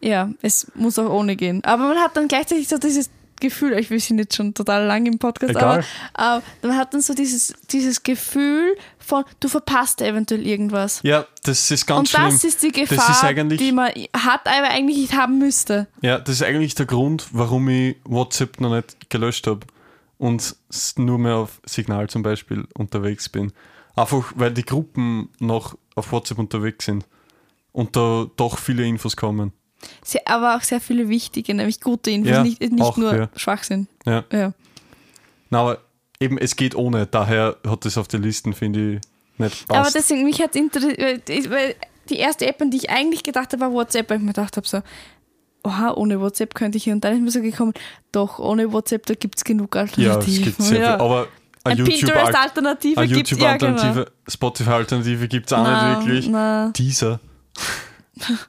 [0.01, 1.63] Ja, es muss auch ohne gehen.
[1.63, 3.09] Aber man hat dann gleichzeitig so dieses
[3.41, 5.83] Gefühl, ich will sie jetzt schon total lang im Podcast, Egal.
[6.13, 11.01] aber äh, man hat dann so dieses, dieses Gefühl von, du verpasst eventuell irgendwas.
[11.03, 12.23] Ja, das ist ganz Und schlimm.
[12.25, 15.87] das ist die Gefahr, ist eigentlich- die man hat, aber eigentlich nicht haben müsste.
[16.01, 19.61] Ja, das ist eigentlich der Grund, warum ich WhatsApp noch nicht gelöscht habe
[20.17, 20.55] und
[20.97, 23.51] nur mehr auf Signal zum Beispiel unterwegs bin.
[23.95, 27.05] Einfach weil die Gruppen noch auf WhatsApp unterwegs sind
[27.71, 29.53] und da doch viele Infos kommen.
[30.03, 33.29] Sehr, aber auch sehr viele wichtige, nämlich gute Infos, Ja, nicht, nicht auch, nur ja.
[33.35, 33.87] Schwachsinn.
[34.05, 34.23] Ja.
[34.31, 34.53] Ja.
[35.49, 35.81] Na, aber
[36.19, 39.01] eben, es geht ohne, daher hat es auf die Listen, finde ich,
[39.37, 39.95] nicht Aber passt.
[39.95, 41.75] deswegen, mich hat interessiert, weil
[42.09, 44.57] die erste App, an die ich eigentlich gedacht habe, war WhatsApp, weil ich mir gedacht
[44.57, 44.81] habe, so,
[45.65, 46.93] oha, ohne WhatsApp könnte ich hier.
[46.93, 47.73] Und dann ist mir so gekommen,
[48.11, 50.43] doch, ohne WhatsApp, da gibt es genug ja, es Alternativen.
[50.45, 50.91] gibt sehr Ja.
[50.97, 51.01] viel.
[51.05, 51.27] Aber
[51.63, 53.71] eine Pinterest-Alternative eine gibt es ja, genau.
[53.71, 56.27] YouTube-Alternative, Spotify-Alternative gibt es auch Na, nicht wirklich.
[56.29, 56.71] na.
[56.75, 57.19] Dieser.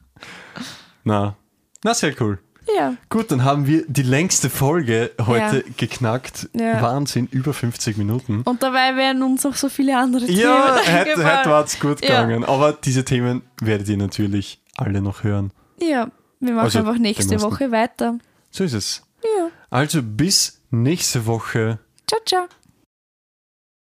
[1.04, 1.36] na.
[1.84, 2.38] Na, sehr cool.
[2.76, 5.72] Ja, Gut, dann haben wir die längste Folge heute Ja.
[5.76, 6.48] geknackt.
[6.52, 6.82] Ja.
[6.82, 8.42] Wahnsinn, über 50 Minuten.
[8.42, 11.26] und dabei wären uns noch so viele andere Ja, Themen hätte, eingefallen.
[11.38, 12.22] hätte war es gut Ja.
[12.24, 12.44] gegangen.
[12.44, 15.52] Aber diese Themen werdet ihr natürlich alle noch hören.
[15.80, 16.08] Ja,
[16.46, 17.40] wir machen Also, einfach nächste.
[17.42, 18.18] Woche weiter.
[18.50, 19.02] So ist es.
[19.22, 21.78] Ja, Also bis nächste Woche.
[22.06, 22.46] ciao, ciao.